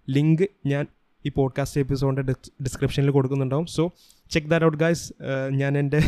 [0.10, 0.86] ലിങ്ക് ഞാൻ
[1.26, 2.34] ഈ പോഡ്കാസ്റ്റ് എപ്പിസോഡിന്റെ
[2.64, 3.66] ഡിസ്ക്രിപ്ഷനിൽ കൊടുക്കുന്നുണ്ടാവും.
[3.66, 3.84] So
[4.32, 5.06] check that out guys
[5.50, 6.00] ഞാൻ എന്റെ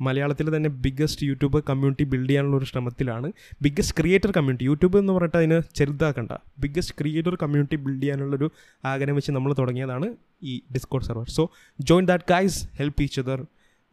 [0.00, 3.32] മലയാളത്തിൽ തന്നെ ബിഗ്ഗസ്റ്റ് യൂട്യൂബ് കമ്മ്യൂണിറ്റി ബിൽഡ് ചെയ്യാനുള്ള ഒരു ശ്രമത്തിലാണ്.
[3.62, 6.32] ബിഗ്ഗസ്റ്റ് ക്രിയേറ്റർ കമ്മ്യൂണിറ്റി യൂട്യൂബ് എന്ന് പറഞ്ഞിട്ട് അതിന് ചെറുതാക്കണ്ട.
[6.58, 8.50] ബിഗ്ഗസ്റ്റ് ക്രിയേറ്റർ കമ്മ്യൂണിറ്റി ബിൽഡ് ചെയ്യാനുള്ളൊരു
[8.84, 10.08] ആഗ്രഹം വെച്ച് നമ്മൾ തുടങ്ങിയതാണ്
[10.42, 11.44] ഈ Discord server so
[11.80, 13.40] join that guys help each other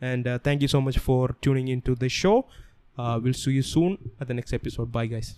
[0.02, 2.34] and thank you so much for tuning in to the show
[3.18, 3.92] will see you soon
[4.22, 5.34] at the next episode bye guys